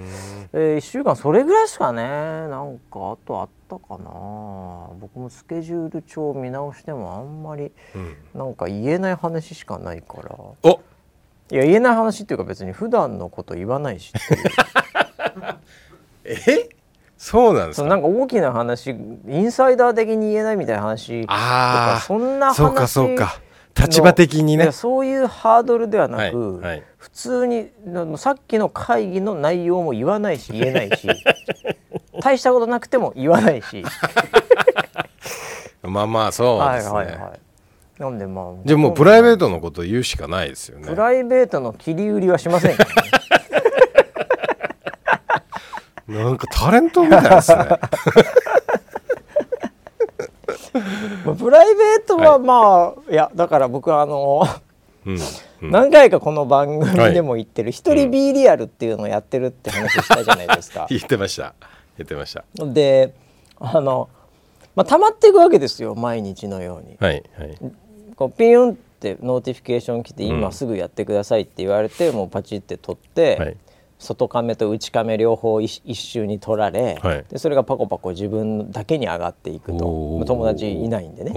[0.53, 0.53] ー。
[0.53, 2.03] えー、1週間それぐらいですかね。
[2.03, 4.91] なんかあとあったかな。
[5.01, 8.17] 僕もスケジュール帳見直してもあんまりうん。
[8.35, 10.37] なんか言えない話しかないから。
[10.63, 10.81] お！
[11.51, 14.11] いや言えない話っていうか別に普段のこと言わないし
[16.25, 16.69] え？
[17.25, 17.87] そうなんですか？
[17.89, 23.41] なんか大きな話インサイダー的に言えないみたいな話とかああそんな話そうかそうか。
[23.79, 24.73] 立場的にね。
[24.73, 26.83] そういうハードルではなく、はいはい。
[26.99, 31.09] 普通にのさっきの会議の内容も言わないし言えないし
[32.21, 33.85] 大したことなくても言わないし、
[35.83, 38.03] まあまあそうはいですね、はいはい。
[38.03, 40.89] なんでまあじゃあもうプライベートのこと言うしかないですよね。
[40.89, 43.11] プライベートの切り売りはしませんからね
[46.09, 47.59] なんかタレントみたいですね。
[51.25, 54.47] まあプライベートはまあ、い、やだから僕はあの
[55.07, 55.19] うん
[55.63, 55.71] うん。
[55.71, 60.87] 何回かこの番組でも言ってる一人 B リアルっていうのをやってるって話したじゃないですか。
[60.91, 61.55] 言ってました。
[61.99, 62.45] 言ってました。
[62.65, 63.15] で
[63.59, 64.09] あの、
[64.75, 66.97] まあ、溜まっていくわけですよ毎日のように。
[66.99, 67.59] はいはい。
[68.17, 73.57] こうピュンって notification 来て、うん今すぐやってくださいって言われてもうパチって取って、はい
[74.03, 77.25] 外カメと内カメ両方一一周に撮られ、はい。
[77.29, 80.25] でそれがパコパコ自分だけに上がっていくと。
[80.27, 81.33] 友達いないんでね。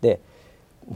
[0.00, 0.20] で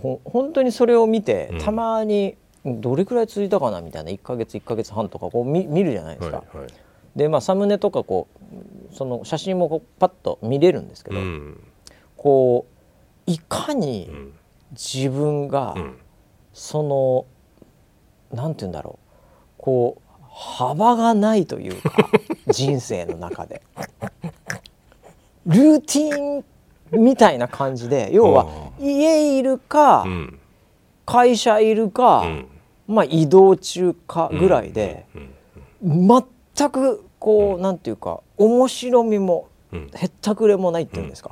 [0.00, 1.58] ほ本当にそれを見て、うん。
[1.60, 6.36] たまにどれくらい続いたかなみたいな1ヶ月1ヶ月半とかこう見見るじゃないですか。
[6.38, 6.68] はいはい。
[7.16, 8.28] でまあサムネとかこ
[8.90, 11.60] うその写真もこうパッと見れるんですけど、うん。
[12.16, 12.66] こ
[13.26, 14.32] ういかにうん。
[14.72, 15.98] 自分がうん。
[16.52, 17.26] その
[18.36, 19.08] なんて言うんだろう。
[19.58, 20.02] こう
[20.34, 22.08] 幅がないというか
[22.48, 23.62] 人生の中で。
[25.46, 26.44] ルーティン
[26.92, 28.46] みたいな感じで要は
[28.80, 30.38] 家いるかうん。
[31.04, 32.46] 会社いるか、うん。
[32.86, 35.30] まあ移動中かぐらいでうん
[35.84, 39.90] 全くこうなんていうか面白みもうん。
[39.94, 41.30] へったくれもないっていうんですか、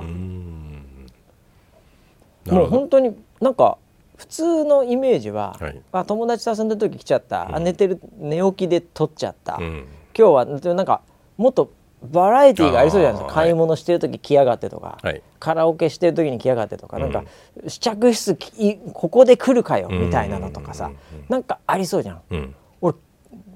[2.49, 3.77] もう本当になんか
[4.21, 5.81] 普通のイメージは、はい。
[5.91, 9.87] あ友達と遊んだ時来ちゃった、あ寝てる寝起きで撮っちゃった、うん。
[10.15, 11.01] 今日はなんか
[11.37, 11.71] もっと
[12.03, 13.33] バラエティーがありそうじゃないですか。
[13.33, 15.23] 買い物してる時来やがってとか、はい。
[15.39, 17.03] カラオケしてる時に来やがってとか、うん。
[17.03, 17.23] なんか
[17.67, 20.05] 試着室きここで来るかようん。
[20.05, 21.25] みたいなのとかさ、うん。
[21.27, 22.21] なんかありそうじゃん。
[22.29, 22.55] うん。
[22.81, 22.95] 俺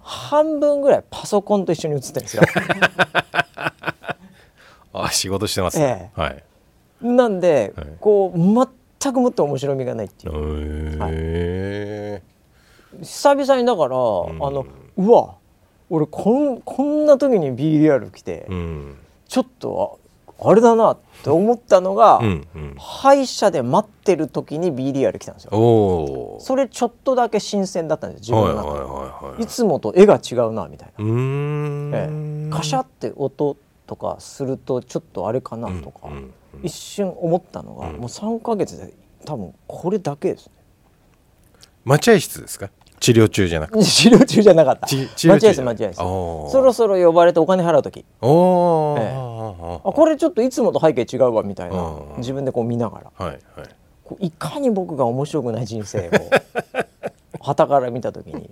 [0.01, 2.43] 半分ぐらいパソコンと一緒に写ってるんですよ。
[4.93, 6.11] あ仕事してますね。
[6.15, 6.43] はい。
[7.03, 7.87] なんで、はい。
[7.99, 8.67] こう全
[9.13, 10.97] くもって面白みがないっていう。
[11.09, 12.23] へえ
[13.01, 14.65] 久々にだから、あの
[14.97, 15.35] うわ
[15.89, 18.97] 俺こんこんな時に B リアル来て、うん。
[19.27, 19.99] ちょっと
[20.39, 22.75] ああれだなって思ったのが、うんうん。
[22.77, 26.37] 歯医者で待ってる時に B リアル来たんですよ。
[26.39, 29.47] それちょっとだけ新鮮だったんです自分の中で、はいはいはいはいい。
[29.47, 32.49] つもと絵が違うなみたいな、ええ。
[32.49, 36.33] カシャって音とかするとちょっとあれかなとか、うんうん
[36.63, 37.95] 一瞬思ったのが、うん。
[37.97, 38.93] もう3ヶ月で
[39.25, 40.53] 多分これだけですね。
[41.83, 42.69] 待合室ですか？
[42.99, 43.83] 治療中じゃなくて。
[43.85, 44.87] 治療中じゃなかった。
[44.87, 45.97] ち治療中待合室待合室。
[46.51, 48.05] そろそろ呼ばれてお金払う時。
[48.21, 49.13] おお、ええ。
[49.83, 52.17] あこれちょっといつもと背景違うわみたいなうん。
[52.17, 53.25] 自分でこう見ながら。
[53.25, 53.63] はいは
[54.19, 54.27] い。
[54.27, 56.11] いかに僕が面白くない人生を
[57.41, 58.49] 傍から見た時に。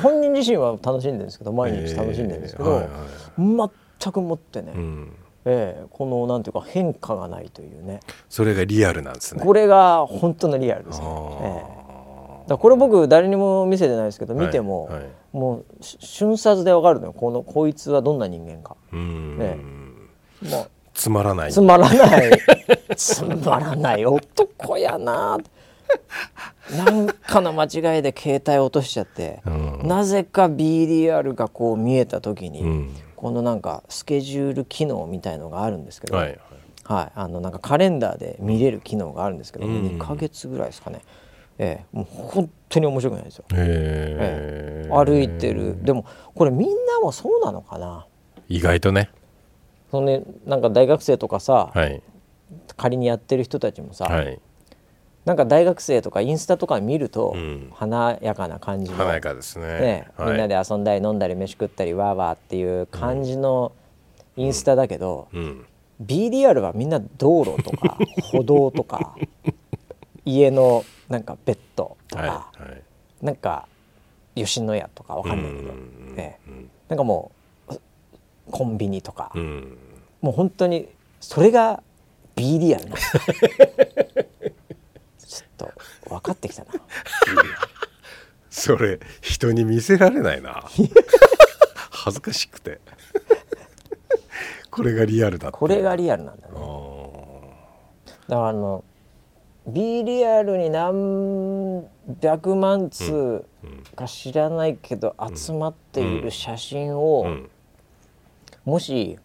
[0.00, 3.70] 本人自身は楽しんでるんですけど毎日楽しんでるんですけど、ええはいはい。
[4.00, 5.12] 全くもってね、うん、
[5.44, 8.00] ええこのなんていうか変化がないというね。
[8.28, 9.42] それがリアルなんですね。
[9.42, 11.06] これが本当のリアルですね。
[11.42, 11.64] え
[12.46, 12.48] え。
[12.48, 14.94] だこれ僕誰にも見せてないですけど見ても、はい。
[14.96, 17.12] はいもうし瞬殺でわかるのよ。
[17.12, 18.76] このこいつはどんな人間か。
[18.92, 21.52] うーん、えもうつまらない。
[21.52, 22.30] つまらない。
[22.96, 25.38] つまらない男やな
[26.76, 29.88] なんかの間違いで携帯落としちゃって、うん。
[29.88, 36.38] なぜか BDR がこう見えた時に、うんこのなんかスケジュール機能みたいのがあるんですけど、はいはい。
[36.82, 39.86] はい、あのなんかカレンダーで見れる機能があるんですけど、うん。
[39.96, 41.02] 2ヶ月ぐらいですかね、
[41.56, 44.90] ええ、もう本当に面白くないですよ、へえ。
[44.90, 45.78] 歩いてる。
[45.84, 46.04] でも
[46.34, 48.06] これみんなもそうなのかな？
[48.48, 49.08] 意外とね。
[49.92, 52.02] そのねなんか大学生とかさ、はい。
[52.76, 54.40] 仮にやってる人たちもさ、はい
[55.24, 57.70] なんか大学生とかインスタとか見ると、うん。
[57.74, 59.66] 華やかな感じの、華やかですね。
[59.66, 63.72] ねはい、みんなで遊んだり飲んだり飯食ったりわーわーっていう感じの
[64.36, 65.66] インスタだけど、うん、
[66.04, 67.98] BDR はみんな道路とか
[68.32, 69.14] 歩道とか
[70.24, 72.82] 家のなんかベッドとか、はいはい。
[73.22, 73.68] なんか
[74.34, 76.52] 吉野家とかわかんないけど、うんええ
[76.88, 77.30] なんかも
[77.68, 77.74] う
[78.50, 79.78] コンビニとか、うん。
[80.20, 80.88] もう本当に
[81.20, 81.82] それが
[82.34, 84.31] BDR なんです
[85.32, 85.72] ちょっと
[86.10, 86.70] 分かってきたな。
[88.50, 90.64] それ人に見せられないな。
[91.90, 92.80] 恥ずかしくて。
[94.70, 96.54] これがリアルだこれがリアルなんだね。
[96.54, 96.58] あ
[98.28, 98.84] だからあの
[99.66, 101.86] B リアルに何
[102.20, 103.44] 百万通
[103.94, 107.26] か知らないけど集まっている写真を、
[108.64, 109.18] もし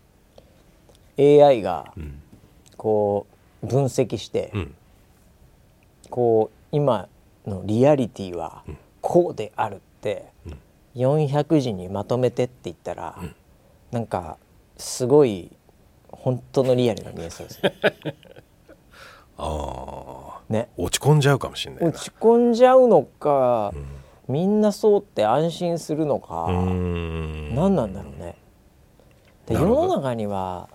[1.18, 2.22] AI がん。
[2.78, 3.26] こ
[3.64, 4.76] う分析して、うん
[6.10, 7.08] こう今
[7.46, 8.64] のリアリティは
[9.02, 10.26] こうであるって、
[10.96, 13.18] 400字にまとめてって言ったら、
[13.92, 14.38] なんか
[14.78, 15.52] すごい
[16.12, 17.74] 本当のリアルが見えそうですね。
[19.38, 23.72] あねー落ち込んじゃうかもしれないな落ち込んじゃうのか、
[24.28, 28.36] みんなそうって安心するのか、ん何なんだろうね。
[29.46, 30.70] で世の中には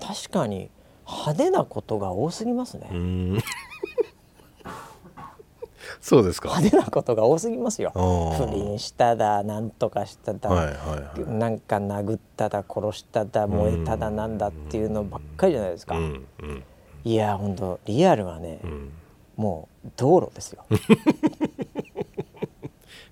[0.00, 0.70] 確かに
[1.06, 2.88] 派手なことが多すぎますね。
[6.02, 6.48] そうですか。
[6.48, 7.92] 派手なことが多すぎますよ。
[7.94, 10.76] 不倫しただなんとかしただ、はいはい
[11.20, 11.30] はい。
[11.30, 15.96] なんか殴っただ殺しただ燃えただなんだっていうのばっかりじゃないですか。
[15.96, 16.64] うんうん。
[17.04, 18.92] いや本当リアルはね、うん。
[19.36, 20.64] もう道路ですよ。
[20.70, 20.80] 道。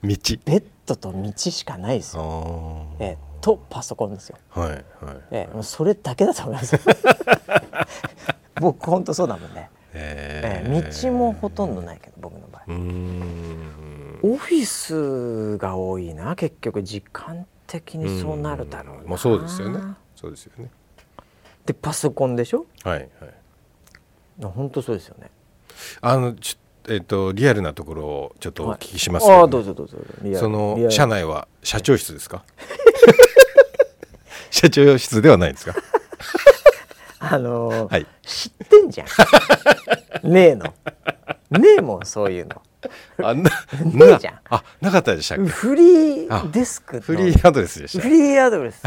[0.02, 3.04] ベッドと道しかないですあよ、ー。
[3.04, 4.82] ええとパソコンですよ、はいはい
[5.30, 6.78] ええもうそれだけだと思います
[8.60, 12.62] 僕本当そうだもんね、えええ道もほとんどないけど僕の場合。
[14.22, 19.02] オフィスが多いな結局時間的にそうなるだろうな。
[19.06, 19.80] まあそうですよね。
[20.16, 20.70] そうですよね。
[21.66, 22.66] でパソコンでしょ？
[22.84, 23.08] はいはい。
[24.42, 25.30] 本当そうですよね。
[26.00, 29.98] あのちょえっ、とリアルなところをちょっとお聞きしますけど、ああどうぞどうぞ
[30.38, 32.42] その社内は社長室ですか？
[34.50, 35.74] 社長室ではないんですか？
[37.20, 38.06] あのーはい。
[38.22, 39.06] 知ってんじゃん。
[40.32, 40.64] ねえの。
[41.50, 42.62] ねえもんそういうの。
[43.22, 43.50] あなね
[44.14, 44.34] えじゃん。
[44.34, 45.44] なあなかったでしたっけ？
[45.46, 47.02] フリーデスクの。
[47.02, 48.02] フリーアドレスでした。
[48.02, 48.82] フリーアドレス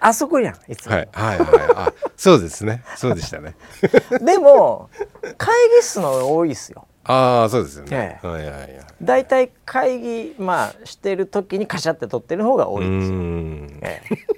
[0.00, 1.48] あそこやんいつも、はいはいはい。
[1.74, 2.82] あそうですね。
[2.96, 3.56] そうでしたね。
[4.24, 4.90] でも
[5.38, 6.86] 会議室の多いっすよ。
[7.04, 8.26] ああそうですよね、え。
[8.26, 8.68] はいはいはい。
[9.00, 14.35] だいたい会議まあしてる時にカシャって撮ってる方が多ういんですよ、ええ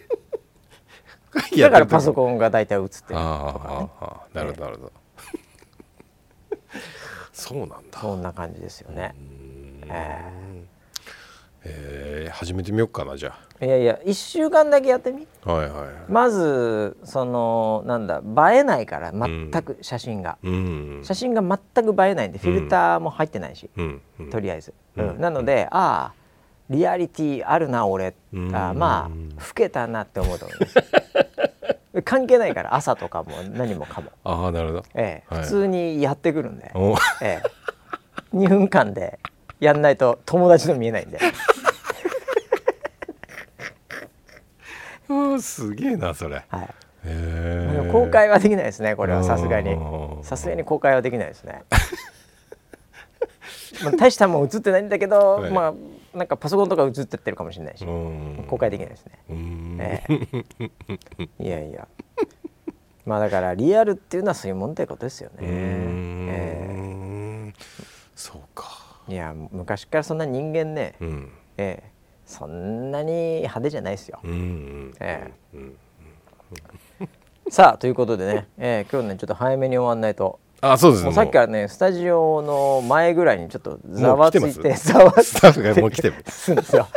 [1.58, 3.02] だからパソンコンが大体映ってる。
[3.08, 4.92] とかねなるほどなるほど。
[7.32, 8.00] そうなんだ。
[8.00, 9.14] そんな感じですよね、
[9.86, 10.32] え
[11.64, 12.28] え。
[12.28, 15.26] ー、始めてみようかなじゃえいやいや1週間だけやってみ。
[15.44, 15.88] あはいはい。
[16.08, 18.22] まずそのなんだ
[18.52, 21.00] 映えないから全く写真が、うん。
[21.02, 24.00] 写真が全く映えないんでフィルターも入ってないし、うん。
[24.20, 24.30] うん。
[24.30, 25.08] とりあえず、うん。
[25.10, 25.20] うん。
[25.20, 26.14] なのでああ
[26.70, 28.54] リアリティあるな俺、うん。
[28.54, 30.74] あまあ老けたなって思うと思います
[32.04, 34.84] 関係ないから朝とかも何もかも、ああなるほど。
[34.94, 35.42] ええはい。
[35.42, 39.18] 普通にやってくるんで、おええ、2分間で
[39.60, 41.18] やんないと友達の見えないんで。
[45.08, 46.36] うんすげえなそれ。
[46.36, 46.68] へはい
[47.04, 49.24] え公開はできないですねこれは。
[49.24, 49.72] さすがに。
[49.72, 51.62] うんさすがに公開はできないですね。
[53.82, 55.50] まあ大したもん映ってないんだけど、はい。
[55.50, 55.74] まあ
[56.18, 58.44] なんかパソコンとか映ってってるかもしれないし、うん。
[58.48, 59.78] 公開できないですね、うん。
[59.80, 61.44] ええ。
[61.44, 61.88] いやいや。
[63.06, 65.44] まあだからリアルっていうのはそういうもんってことですよね、え
[67.48, 67.54] ん
[68.14, 68.66] そうか。
[69.08, 71.32] えいや昔からそんな人間ね、うん。
[71.56, 71.98] ええ。
[72.26, 75.74] そんなに派手じゃないですよ、えうん
[77.48, 81.04] さあということでね、ええ今日ねちょっと早めに終わんないとあそうです。
[81.04, 85.22] もうさっきからねスタジオの前ぐらいにちょっとざわついてざわついて。
[85.22, 86.14] スタッフがもう来てる。
[86.28, 86.88] するんですよ。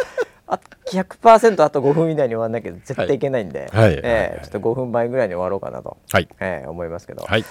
[0.48, 3.90] あ100%あと5分以内に終わんなきゃ絶対いけないんで、はい。
[3.90, 4.02] はい。
[4.04, 6.28] えちょっと5分前ぐらいに終わろうかなと、はい。
[6.40, 7.24] ええ思いますけど。
[7.24, 7.46] はい。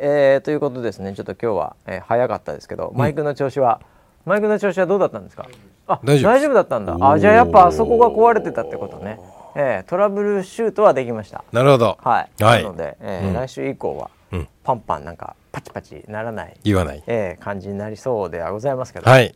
[0.00, 1.14] えーということですね。
[1.14, 3.80] ちょっと今日は、えー早かったですけどマイクの調子は、
[4.24, 5.48] マイクの調子はどうだったんですか？
[5.86, 6.54] あ大丈夫です。
[6.54, 6.96] だったんだ。
[7.00, 9.18] あじゃあやっぱあそこが壊れてたってことね、
[9.56, 11.42] ええトラブルシュートはできました。
[11.52, 11.98] なるほど。
[12.02, 12.62] はい、はい。
[12.62, 13.34] なので、えーうん。
[13.34, 14.48] 来週以降は、うん。
[14.62, 17.02] パンパンなんかパチパチならない言わない。
[17.06, 19.32] えー感じになりそうではございますけど、はい。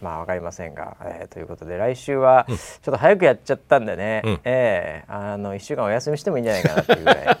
[0.00, 4.40] まあわかりませんが、えーということで来週はちょっと早くやっちゃったんでね、うん。
[4.44, 7.38] えーあの1週間お休みしてもいいんじゃないかなっていうぐらい。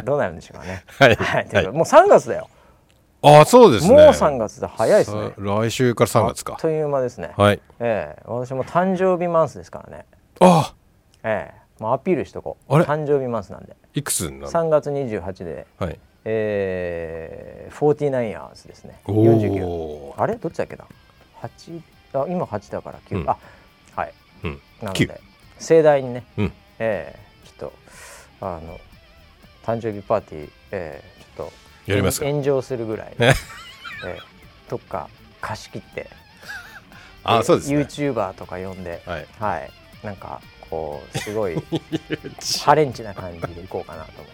[0.04, 0.82] どうなるんでしょうかね。
[0.98, 1.16] はい。
[1.16, 2.48] ということではいもう3月だよ。
[3.22, 3.90] あそうですね。
[3.94, 5.28] もう3月で早いですね。
[5.28, 5.34] さ。
[5.36, 6.56] 来週から3月か。
[6.58, 7.32] という間ですね。
[7.36, 7.60] はい。
[7.78, 10.06] えー私も誕生日マンスですからね。
[10.40, 10.72] あ。
[11.22, 12.74] えーまあアピールしとこう。
[12.74, 12.84] あれ？
[12.84, 13.76] 誕生日マンスなんで。
[13.94, 19.00] いくつになる3月28で、はいえー、49 years ですね。
[19.06, 19.64] お49。
[19.66, 20.36] おあれ？
[20.36, 20.84] どっちだっけな？
[21.40, 21.80] 八？
[22.12, 23.30] あ今8だから9、うん。
[23.30, 23.36] あ
[23.96, 24.14] はい。
[24.44, 24.60] うん。
[24.82, 25.06] なの九。
[25.06, 25.20] で
[25.58, 26.52] 盛大にね、うん。
[26.78, 27.70] えーちょっ
[28.38, 28.78] とあの
[29.64, 31.48] 誕生日パーティー、えーちょっ
[31.86, 32.26] とやりますか。
[32.26, 33.34] 炎上するぐらい、ね。
[34.06, 35.08] えーどっか
[35.40, 36.08] 貸し切って
[37.24, 37.78] あそうですね。
[37.80, 39.26] YouTuber とか呼んではい。
[39.38, 39.70] はい。
[40.04, 40.40] なんか
[40.70, 41.56] こうすごい
[42.64, 44.26] ハレンチな感じでいこうかなと思っ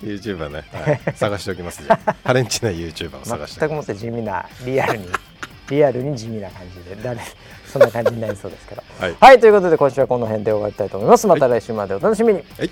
[0.00, 2.16] て YouTuber ね、はい、探しておきますじゃあ。
[2.24, 3.60] ハレンチな YouTuber を探して。
[3.60, 5.06] 全くもって地味なリアルに
[5.70, 7.20] リアルに地味な感じで誰
[7.66, 8.82] そんな感じになりそうですけど。
[8.98, 9.16] はい。
[9.20, 11.26] はいということで今週はこの辺で終わりたいと思います。
[11.26, 12.42] また来週までお楽しみに。
[12.58, 12.70] はい